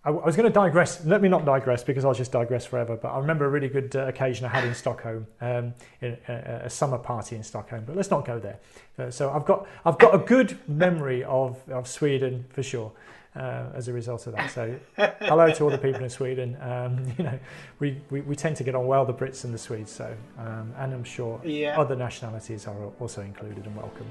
[0.09, 1.04] I, was going to digress.
[1.04, 2.96] Let me not digress because I'll just digress forever.
[2.96, 6.62] But I remember a really good uh, occasion I had in Stockholm, um, in a,
[6.64, 7.84] a, summer party in Stockholm.
[7.86, 8.59] But let's not go there.
[8.98, 12.90] Uh, so I've got I've got a good memory of, of Sweden for sure.
[13.36, 16.56] Uh, as a result of that, so hello to all the people in Sweden.
[16.61, 17.38] Um, you know,
[17.78, 19.92] we, we, we, tend to get on well, the Brits and the Swedes.
[19.92, 21.78] So, um, and I'm sure yeah.
[21.78, 24.09] other nationalities are also included and welcome.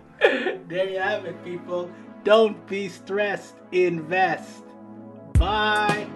[0.20, 1.90] there you have it, people.
[2.24, 4.64] Don't be stressed, invest.
[5.34, 6.06] Bye.